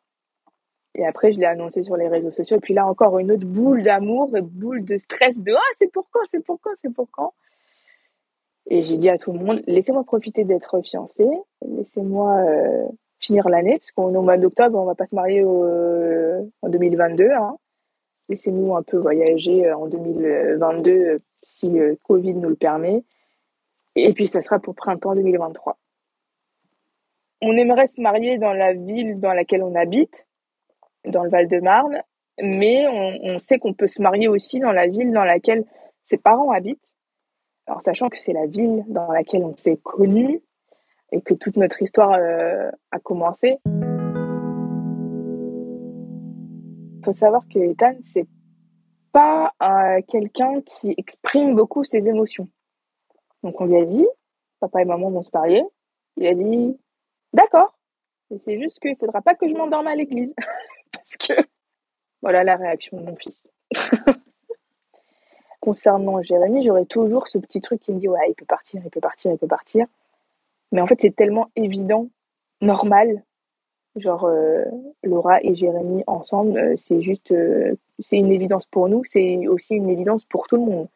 Et 0.95 1.05
après, 1.07 1.33
je 1.33 1.39
l'ai 1.39 1.47
annoncé 1.47 1.83
sur 1.83 1.97
les 1.97 2.09
réseaux 2.09 2.31
sociaux. 2.31 2.57
Et 2.57 2.61
puis 2.61 2.75
là, 2.75 2.87
encore 2.87 3.19
une 3.19 3.33
autre 3.33 3.47
boule 3.47 3.83
d'amour, 3.83 4.31
boule 4.43 4.85
de 4.85 4.97
stress 4.97 5.37
de 5.43 5.53
ah, 5.53 5.73
c'est 5.79 5.91
pour 5.91 6.09
quand, 6.11 6.21
c'est 6.31 6.45
pour 6.45 6.61
quand, 6.61 6.71
c'est 6.83 6.93
pour 6.93 7.11
quand? 7.11 7.35
Et 8.67 8.83
j'ai 8.83 8.97
dit 8.97 9.11
à 9.11 9.19
tout 9.19 9.33
le 9.33 9.41
monde, 9.41 9.63
laissez-moi 9.67 10.05
profiter 10.05 10.45
d'être 10.45 10.81
fiancée, 10.83 11.29
laissez-moi 11.63 12.39
euh, 12.39 12.87
finir 13.19 13.49
l'année, 13.49 13.79
parce 13.79 13.91
qu'au 13.91 14.11
mois 14.11 14.39
d'octobre, 14.39 14.79
on 14.79 14.85
va 14.85 14.95
pas 14.95 15.07
se 15.07 15.15
marier 15.15 15.45
en 15.45 16.69
2022. 16.69 17.29
Hein. 17.31 17.57
Laissez-nous 18.29 18.75
un 18.75 18.83
peu 18.83 18.97
voyager 18.97 19.71
en 19.73 19.87
2022 19.87 21.21
si 21.43 21.69
le 21.69 21.97
Covid 22.05 22.35
nous 22.35 22.49
le 22.51 22.55
permet. 22.55 23.05
Et 23.97 24.13
puis, 24.15 24.29
ça 24.29 24.41
sera 24.41 24.59
pour 24.59 24.75
printemps 24.75 25.15
2023 25.15 25.77
on 27.45 27.57
aimerait 27.57 27.87
se 27.87 28.01
marier 28.01 28.39
dans 28.39 28.53
la 28.53 28.73
ville 28.73 29.21
dans 29.21 29.33
laquelle 29.33 29.63
on 29.63 29.75
habite, 29.75 30.27
dans 31.07 31.25
le 31.25 31.31
Val-de-Marne, 31.31 32.03
mais 32.43 32.87
on, 32.89 33.39
sait 33.39 33.59
qu'on 33.59 33.75
peut 33.75 33.87
se 33.87 34.03
marier 34.03 34.29
aussi 34.29 34.59
dans 34.59 34.73
la 34.73 34.89
ville 34.89 35.13
dans 35.13 35.25
laquelle 35.25 35.65
ses 36.07 36.19
parents 36.19 36.51
habitent. 36.51 36.93
Alors, 37.67 37.83
sachant 37.83 38.09
que 38.09 38.17
c'est 38.17 38.33
la 38.33 38.47
ville 38.47 38.85
dans 38.89 39.13
laquelle 39.13 39.45
on 39.45 39.57
s'est 39.57 39.79
connu 39.83 40.43
et 41.13 41.21
que 41.23 41.35
toute 41.35 41.57
notre 41.57 41.81
histoire 41.81 42.13
euh, 42.15 42.71
a 42.91 42.99
commencé. 42.99 43.59
Il 46.97 47.05
faut 47.05 47.13
savoir 47.13 47.47
que 47.49 47.59
Ethan, 47.59 47.95
c'est 48.03 48.27
pas 49.13 49.53
euh, 49.63 50.01
quelqu'un 50.09 50.61
qui 50.63 50.95
exprime 50.97 51.55
beaucoup 51.55 51.85
ses 51.85 51.99
émotions. 51.99 52.49
Donc, 53.43 53.61
on 53.61 53.67
lui 53.67 53.77
a 53.77 53.85
dit, 53.85 54.07
papa 54.61 54.83
et 54.83 54.85
maman 54.85 55.11
vont 55.11 55.23
se 55.23 55.31
marier. 55.33 55.63
Il 56.17 56.27
a 56.27 56.35
dit, 56.35 56.77
D'accord. 57.35 57.77
C'est 58.45 58.59
juste 58.59 58.79
qu'il 58.81 58.93
ne 58.93 58.97
faudra 58.97 59.21
pas 59.21 59.35
que 59.35 59.49
je 59.49 59.55
m'endorme 59.55 59.89
à 59.89 59.95
l'église. 59.95 60.33
Voilà 62.23 62.45
la 62.45 62.57
réaction 62.57 62.97
de 62.99 63.03
mon 63.03 63.17
fils. 63.17 63.51
Concernant 65.61 66.23
Jérémy, 66.23 66.65
j'aurais 66.65 66.87
toujours 66.87 67.29
ce 67.29 67.39
petit 67.39 67.61
truc 67.61 67.81
qui 67.81 67.93
me 67.93 67.99
dit 67.99 68.09
Ouais, 68.09 68.31
il 68.31 68.35
peut 68.35 68.47
partir, 68.47 68.81
il 68.85 68.91
peut 68.91 69.01
partir, 69.01 69.33
il 69.33 69.39
peut 69.39 69.47
partir. 69.47 69.87
Mais 70.73 70.81
en 70.81 70.87
fait, 70.87 71.01
c'est 71.01 71.15
tellement 71.15 71.51
évident, 71.57 72.09
normal. 72.61 73.25
Genre, 73.97 74.25
euh, 74.25 74.65
Laura 75.03 75.41
et 75.43 75.55
Jérémy 75.55 76.03
ensemble, 76.07 76.59
euh, 76.59 76.75
c'est 76.77 77.01
juste. 77.01 77.33
Euh, 77.33 77.77
c'est 78.01 78.17
une 78.17 78.33
évidence 78.33 78.67
pour 78.67 78.89
nous, 78.89 79.03
c'est 79.05 79.47
aussi 79.47 79.75
une 79.75 79.89
évidence 79.89 80.25
pour 80.25 80.47
tout 80.49 80.57
le 80.57 80.63
monde. 80.63 80.89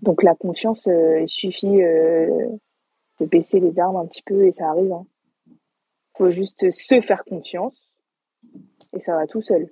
Donc, 0.00 0.22
la 0.22 0.34
confiance, 0.34 0.86
il 0.86 1.28
suffit 1.28 1.76
de 1.78 3.26
baisser 3.26 3.60
les 3.60 3.78
armes 3.78 3.96
un 3.96 4.06
petit 4.06 4.22
peu 4.22 4.46
et 4.46 4.52
ça 4.52 4.68
arrive. 4.68 4.92
Hein 4.92 5.04
faut 6.16 6.30
juste 6.30 6.70
se 6.70 7.00
faire 7.00 7.24
confiance 7.24 7.91
et 8.92 9.00
ça 9.00 9.16
va 9.16 9.26
tout 9.26 9.42
seul. 9.42 9.68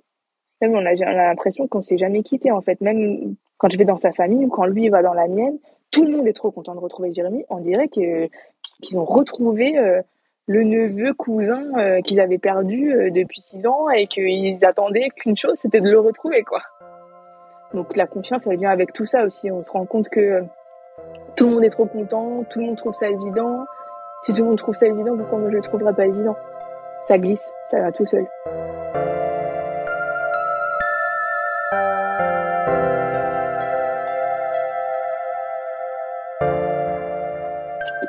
Même 0.61 0.75
on 0.75 0.85
a, 0.85 0.93
l'impression 0.93 1.67
qu'on 1.67 1.81
s'est 1.81 1.97
jamais 1.97 2.23
quitté 2.23 2.51
en 2.51 2.61
fait. 2.61 2.79
Même 2.81 3.35
quand 3.57 3.69
je 3.69 3.77
vais 3.77 3.85
dans 3.85 3.97
sa 3.97 4.11
famille 4.11 4.45
ou 4.45 4.49
quand 4.49 4.65
lui 4.65 4.89
va 4.89 5.01
dans 5.01 5.13
la 5.13 5.27
mienne, 5.27 5.57
tout 5.91 6.05
le 6.05 6.11
monde 6.11 6.27
est 6.27 6.33
trop 6.33 6.51
content 6.51 6.75
de 6.75 6.79
retrouver 6.79 7.13
Jérémy. 7.13 7.43
On 7.49 7.59
dirait 7.59 7.89
qu'ils 7.89 8.29
ont 8.95 9.05
retrouvé 9.05 9.77
euh, 9.77 10.01
le 10.47 10.63
neveu 10.63 11.13
cousin 11.13 11.63
euh, 11.77 12.01
qu'ils 12.01 12.19
avaient 12.19 12.37
perdu 12.37 12.93
euh, 12.93 13.09
depuis 13.11 13.41
six 13.41 13.65
ans 13.65 13.89
et 13.89 14.07
qu'ils 14.07 14.63
attendaient 14.63 15.09
qu'une 15.15 15.35
chose, 15.35 15.55
c'était 15.57 15.81
de 15.81 15.89
le 15.89 15.99
retrouver. 15.99 16.43
Donc 17.73 17.95
la 17.95 18.07
confiance, 18.07 18.45
elle 18.47 18.57
vient 18.57 18.71
avec 18.71 18.93
tout 18.93 19.05
ça 19.05 19.23
aussi. 19.23 19.51
On 19.51 19.63
se 19.63 19.71
rend 19.71 19.85
compte 19.85 20.09
que 20.09 20.43
tout 21.35 21.47
le 21.47 21.55
monde 21.55 21.63
est 21.63 21.69
trop 21.69 21.85
content, 21.85 22.43
tout 22.49 22.59
le 22.59 22.65
monde 22.65 22.77
trouve 22.77 22.93
ça 22.93 23.09
évident. 23.09 23.65
Si 24.23 24.33
tout 24.33 24.43
le 24.43 24.49
monde 24.49 24.57
trouve 24.57 24.75
ça 24.75 24.87
évident, 24.87 25.17
pourquoi 25.17 25.39
moi 25.39 25.49
je 25.49 25.55
le 25.55 25.61
trouverais 25.61 25.93
pas 25.93 26.05
évident? 26.05 26.35
Ça 27.07 27.17
glisse, 27.17 27.51
ça 27.71 27.79
va 27.79 27.91
tout 27.91 28.05
seul. 28.05 28.27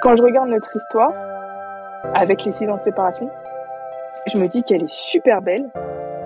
Quand 0.02 0.16
je 0.16 0.22
regarde 0.24 0.48
notre 0.48 0.76
histoire, 0.76 1.12
avec 2.12 2.44
les 2.44 2.50
six 2.50 2.68
ans 2.68 2.76
de 2.76 2.82
séparation, 2.82 3.30
je 4.26 4.36
me 4.36 4.48
dis 4.48 4.64
qu'elle 4.64 4.82
est 4.82 4.92
super 4.92 5.40
belle, 5.40 5.70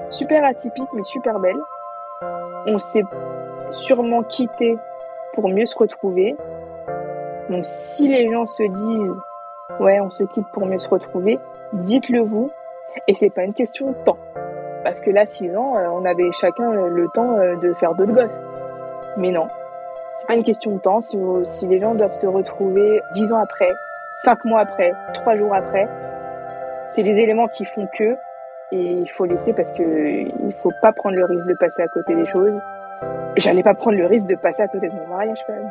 super 0.08 0.42
atypique, 0.46 0.88
mais 0.94 1.04
super 1.04 1.38
belle. 1.38 1.58
On 2.64 2.78
s'est 2.78 3.04
sûrement 3.72 4.22
quitté 4.22 4.78
pour 5.34 5.50
mieux 5.50 5.66
se 5.66 5.76
retrouver. 5.76 6.38
Donc 7.50 7.66
si 7.66 8.08
les 8.08 8.32
gens 8.32 8.46
se 8.46 8.62
disent 8.62 9.14
ouais, 9.78 10.00
on 10.00 10.08
se 10.08 10.24
quitte 10.24 10.48
pour 10.54 10.64
mieux 10.64 10.78
se 10.78 10.88
retrouver, 10.88 11.38
dites-le 11.74 12.22
vous. 12.22 12.50
Et 13.08 13.12
c'est 13.12 13.28
pas 13.28 13.44
une 13.44 13.52
question 13.52 13.90
de 13.90 13.96
temps. 14.06 14.18
Parce 14.84 15.02
que 15.02 15.10
là, 15.10 15.26
six 15.26 15.54
ans, 15.54 15.76
euh, 15.76 15.86
on 15.92 16.06
avait 16.06 16.32
chacun 16.32 16.72
le 16.72 17.08
temps 17.12 17.36
euh, 17.36 17.56
de 17.56 17.74
faire 17.74 17.94
d'autres 17.94 18.14
gosses. 18.14 18.40
Mais 19.18 19.32
non. 19.32 19.48
C'est 20.18 20.26
pas 20.26 20.34
une 20.34 20.44
question 20.44 20.76
de 20.76 20.80
temps. 20.80 21.00
Si, 21.00 21.16
les 21.66 21.78
gens 21.78 21.94
doivent 21.94 22.12
se 22.12 22.26
retrouver 22.26 23.02
dix 23.12 23.32
ans 23.32 23.38
après, 23.38 23.68
cinq 24.14 24.44
mois 24.44 24.60
après, 24.60 24.92
trois 25.14 25.36
jours 25.36 25.54
après, 25.54 25.88
c'est 26.92 27.02
les 27.02 27.18
éléments 27.20 27.48
qui 27.48 27.64
font 27.64 27.86
que, 27.86 28.16
et 28.72 28.92
il 28.92 29.10
faut 29.10 29.26
laisser 29.26 29.52
parce 29.52 29.72
que 29.72 29.82
il 29.82 30.54
faut 30.62 30.72
pas 30.80 30.92
prendre 30.92 31.16
le 31.16 31.24
risque 31.24 31.46
de 31.46 31.54
passer 31.54 31.82
à 31.82 31.88
côté 31.88 32.14
des 32.14 32.26
choses. 32.26 32.58
J'allais 33.36 33.62
pas 33.62 33.74
prendre 33.74 33.98
le 33.98 34.06
risque 34.06 34.26
de 34.26 34.36
passer 34.36 34.62
à 34.62 34.68
côté 34.68 34.88
de 34.88 34.94
mon 34.94 35.06
mariage 35.06 35.38
quand 35.46 35.52
même. 35.52 35.70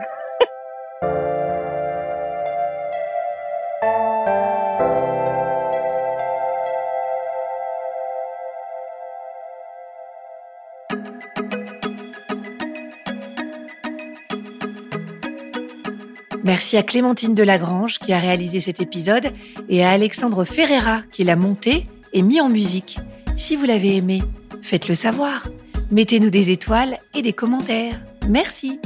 Merci 16.45 16.77
à 16.77 16.83
Clémentine 16.83 17.33
Delagrange 17.33 17.97
qui 17.97 18.13
a 18.13 18.19
réalisé 18.19 18.59
cet 18.59 18.79
épisode 18.79 19.33
et 19.67 19.83
à 19.83 19.89
Alexandre 19.89 20.45
Ferreira 20.45 21.01
qui 21.11 21.23
l'a 21.23 21.35
monté 21.35 21.87
et 22.13 22.21
mis 22.21 22.39
en 22.39 22.49
musique. 22.49 22.99
Si 23.35 23.55
vous 23.55 23.65
l'avez 23.65 23.95
aimé, 23.95 24.21
faites-le 24.61 24.93
savoir. 24.93 25.47
Mettez-nous 25.89 26.29
des 26.29 26.51
étoiles 26.51 26.97
et 27.15 27.23
des 27.23 27.33
commentaires. 27.33 27.99
Merci. 28.29 28.79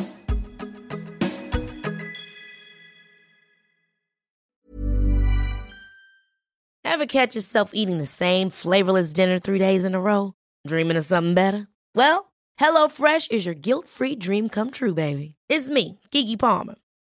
Ever 6.86 7.08
catch 7.08 7.36
yourself 7.36 7.72
eating 7.74 7.98
the 7.98 8.06
same 8.06 8.50
flavorless 8.50 9.12
dinner 9.12 9.38
three 9.38 9.60
days 9.60 9.84
in 9.84 9.96
a 9.96 10.00
row? 10.00 10.32
Dreaming 10.66 10.96
of 10.96 11.04
something 11.04 11.34
better? 11.34 11.68
Well, 11.94 12.32
HelloFresh 12.58 13.32
is 13.32 13.46
your 13.46 13.56
guilt-free 13.56 14.16
dream 14.16 14.48
come 14.48 14.72
true, 14.72 14.94
baby. 14.94 15.36
It's 15.50 15.68
me, 15.68 16.00
Kiki 16.12 16.38
Palmer. 16.38 16.76